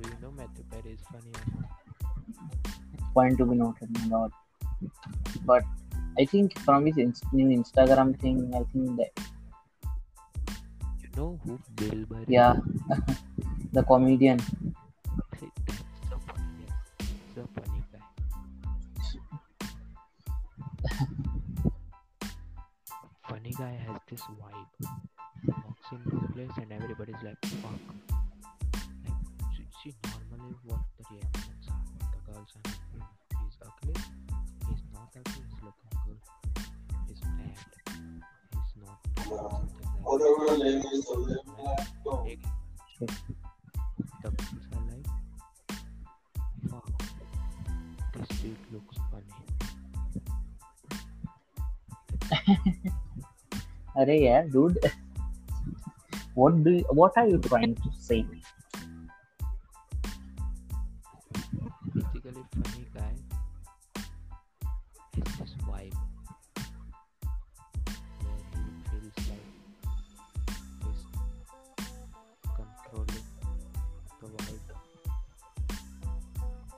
do 0.00 0.08
you 0.08 0.16
know 0.22 0.30
Matthew 0.30 0.64
Perry 0.70 0.92
is 0.94 1.00
funny? 1.12 1.32
Point 3.14 3.38
to 3.38 3.46
be 3.46 3.56
noted, 3.56 3.90
my 3.98 4.06
lord. 4.16 4.32
But 5.44 5.64
I 6.18 6.24
think 6.24 6.58
from 6.60 6.86
his 6.86 6.98
inst- 6.98 7.32
new 7.32 7.48
Instagram 7.48 8.18
thing, 8.20 8.52
I 8.54 8.62
think 8.72 8.96
that 8.96 9.12
you 11.02 11.10
know 11.16 11.40
who 11.44 11.58
Bill 11.76 12.04
Burr 12.06 12.24
yeah, 12.28 12.56
the 13.72 13.82
comedian. 13.82 14.38
So 16.10 16.20
funny 16.26 16.66
he's 16.98 17.44
funny 17.54 17.67
funny 23.28 23.52
guy 23.58 23.72
has 23.86 24.00
this 24.10 24.22
vibe. 24.22 24.88
Walks 25.46 25.92
into 25.92 26.16
a 26.16 26.32
place 26.32 26.56
and 26.56 26.72
everybody's 26.72 27.22
like 27.22 27.36
fuck. 27.62 27.80
Like 29.04 29.20
see, 29.56 29.66
see 29.82 29.94
normally 30.04 30.54
what 30.64 30.80
the 30.96 31.04
reactions 31.14 31.68
are 31.68 31.84
the 31.98 32.32
girls 32.32 32.50
are 32.56 32.62
like, 32.64 32.82
"Hmm, 32.92 33.04
he's 33.44 33.56
ugly. 33.62 33.96
He's 34.68 34.82
not 34.94 35.10
ugly. 35.14 35.44
He's 35.44 35.60
looking 35.62 35.92
good. 36.06 36.20
He's 37.08 37.20
fat 37.20 37.58
he's 38.50 38.74
not 38.82 38.98
something 39.12 39.60
like 39.60 39.82
that. 39.82 40.18
Like, 42.06 43.16
the 44.22 44.30
girls 44.30 44.66
are 44.72 44.82
like 44.88 45.06
wow 46.72 46.86
this 48.14 48.28
dude 48.40 48.64
looks 48.72 48.96
funny 49.10 49.38
Arey 53.98 54.22
yeah, 54.22 54.42
dude. 54.42 54.78
What 56.34 56.62
do 56.62 56.70
you, 56.70 56.84
what 56.90 57.12
are 57.16 57.26
you 57.26 57.38
trying 57.38 57.74
to 57.74 57.90
say? 57.98 58.24
basically 61.94 62.44
funny 62.54 62.86
guy 62.94 63.14
is 65.16 65.24
this 65.38 65.54
vibe 65.66 65.98
where 68.22 68.42
he 68.54 68.62
feels 68.86 69.18
like 69.30 69.48
he's 70.84 71.02
controlling 72.54 73.26
the 74.20 74.28
vibe. 74.38 74.66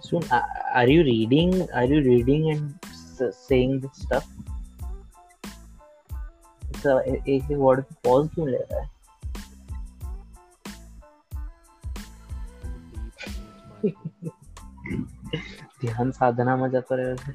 So, 0.01 0.23
uh, 0.31 0.43
are 0.75 0.89
you 0.89 1.03
reading? 1.03 1.69
Are 1.75 1.85
you 1.85 2.01
reading 2.01 2.51
and 2.51 2.75
saying 3.35 3.81
this 3.81 3.93
stuff? 3.95 4.27
तो 6.85 7.01
एक 7.01 7.29
एक 7.29 7.45
word 7.51 7.85
को 7.85 7.95
pause 8.05 8.31
क्यों 8.35 8.49
ले 8.49 8.59
रहा 8.59 8.81
है? 8.81 9.01
ध्यान 15.81 16.11
साधना 16.11 16.57
मज़ा 16.57 16.81
कर 16.81 16.97
रहे 16.97 17.17
थे 17.17 17.33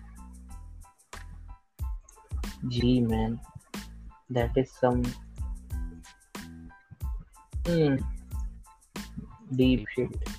जी 2.70 3.02
man 3.02 3.40
that 4.32 4.58
is 4.58 4.66
some 4.66 5.04
deep 9.54 9.86
shit 9.96 10.30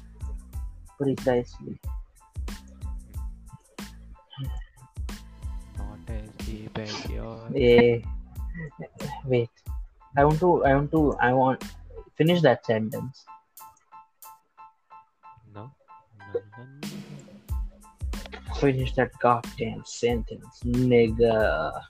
precisely 0.99 1.79
a 7.57 8.03
wait. 9.27 9.51
I 10.17 10.25
want 10.25 10.41
to. 10.41 10.65
I 10.65 10.75
want 10.75 10.91
to. 10.93 11.15
I 11.21 11.33
want 11.33 11.65
finish 12.17 12.41
that 12.43 12.65
sentence. 12.65 13.25
No? 15.55 15.71
No, 16.33 16.41
no, 16.59 16.65
no. 16.83 18.55
Finish 18.57 18.95
that 18.95 19.11
goddamn 19.21 19.83
sentence, 19.85 20.61
nigga. 20.65 21.81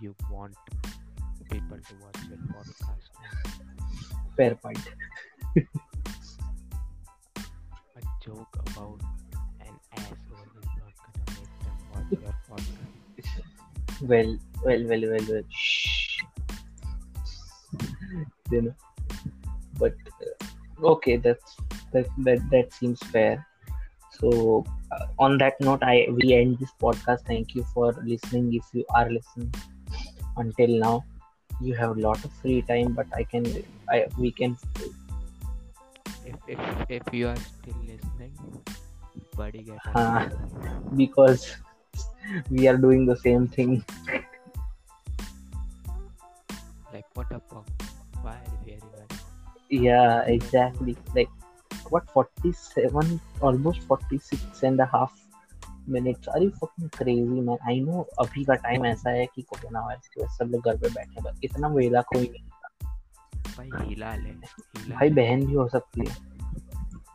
You 0.00 0.14
want 0.30 0.56
people 1.50 1.78
to 1.78 1.94
watch 2.02 2.16
your 2.28 2.38
podcast. 2.48 3.10
Fair 4.36 4.54
point. 4.54 4.78
Well, 14.04 14.36
well, 14.64 14.84
well, 14.84 15.00
well, 15.10 15.26
well. 15.30 15.42
Shh. 15.50 16.18
You 18.50 18.62
know, 18.62 18.74
but 19.78 19.94
uh, 20.22 20.88
okay, 20.94 21.16
that's 21.16 21.56
that 21.92 22.06
that 22.18 22.42
that 22.50 22.72
seems 22.72 23.00
fair. 23.00 23.46
So, 24.20 24.64
uh, 24.92 25.06
on 25.18 25.38
that 25.38 25.60
note, 25.60 25.82
I 25.82 26.06
we 26.10 26.34
end 26.34 26.58
this 26.58 26.70
podcast. 26.80 27.24
Thank 27.26 27.54
you 27.54 27.64
for 27.72 27.96
listening. 28.04 28.52
If 28.52 28.64
you 28.72 28.84
are 28.94 29.08
listening 29.10 29.52
until 30.36 30.78
now, 30.78 31.04
you 31.60 31.74
have 31.74 31.96
a 31.96 32.00
lot 32.00 32.22
of 32.24 32.32
free 32.42 32.62
time, 32.62 32.92
but 32.92 33.06
I 33.16 33.24
can, 33.24 33.46
I 33.88 34.06
we 34.18 34.30
can. 34.30 34.56
If 36.24 36.36
if 36.46 36.60
if 36.88 37.02
you 37.12 37.28
are 37.28 37.36
still 37.36 37.80
listening, 37.88 38.32
buddy 39.36 39.62
get 39.62 39.80
Uh, 39.94 40.28
because 40.96 41.56
we 42.50 42.68
are 42.68 42.76
doing 42.76 43.06
the 43.06 43.16
same 43.16 43.48
thing. 43.48 43.84
like 46.94 47.06
what 47.14 47.30
a 47.32 47.40
punk. 47.40 47.66
Why 48.22 48.32
are 48.32 48.50
you 48.52 48.58
hearing 48.64 48.90
us? 49.02 49.18
Yeah, 49.70 50.22
exactly. 50.22 50.96
Like 51.14 51.28
what 51.90 52.08
47 52.10 53.20
almost 53.40 53.82
46 53.82 54.62
and 54.62 54.80
a 54.80 54.86
half 54.86 55.12
minutes 55.86 56.28
are 56.28 56.40
you 56.40 56.50
fucking 56.60 56.88
crazy 56.90 57.40
man 57.48 57.58
I 57.66 57.74
know 57.86 58.04
अभी 58.20 58.44
का 58.44 58.54
time 58.66 58.86
ऐसा 58.86 59.10
है 59.10 59.26
कि 59.34 59.42
corona 59.42 59.80
virus 59.86 60.08
की 60.08 60.20
वजह 60.20 60.28
से 60.28 60.44
सब 60.44 60.50
लोग 60.50 60.64
घर 60.64 60.76
पे 60.76 60.88
बैठे 60.94 61.28
हैं 61.28 61.34
इतना 61.44 61.68
वेला 61.74 62.02
कोई 62.12 62.28
नहीं 62.28 62.44
भाई 63.56 63.88
हिला 63.88 64.14
ले 64.16 64.30
हिला 64.30 64.94
भाई 64.94 65.10
बहन 65.18 65.44
भी 65.46 65.54
हो 65.54 65.68
सकती 65.74 66.06
है 66.08 66.14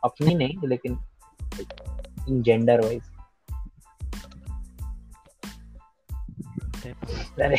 अपनी 0.03 0.36
नहीं 0.36 0.68
लेकिन 0.68 0.97
इन 2.30 2.41
जेंडर 2.43 2.86
वाइज 2.86 3.01
ते 6.84 6.94
पर 6.94 7.44
अरे। 7.44 7.58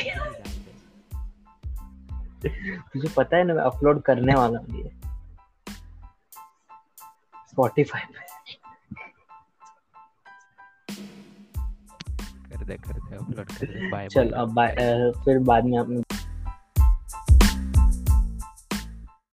तुझे 2.79 3.09
पता 3.17 3.37
है 3.37 3.45
ना 3.45 3.55
मैं 3.55 3.63
अपलोड 3.63 4.03
करने 4.03 4.35
वाला 4.35 4.59
हूँ 4.59 4.81
ये। 4.81 4.91
स्पॉटिफाई 7.51 8.01
पे। 8.01 8.29
कर 12.51 12.65
दे 12.65 12.77
कर 12.77 12.93
दे 12.93 13.17
अपलोड 13.17 13.47
कर 13.47 13.67
दे। 13.67 13.91
बाय 13.91 14.09
चल 14.09 14.31
अब 14.31 14.53
बाय- 14.55 14.77
फिर 15.25 15.39
बाद 15.39 15.65
में 15.65 15.79
अपने 15.79 16.03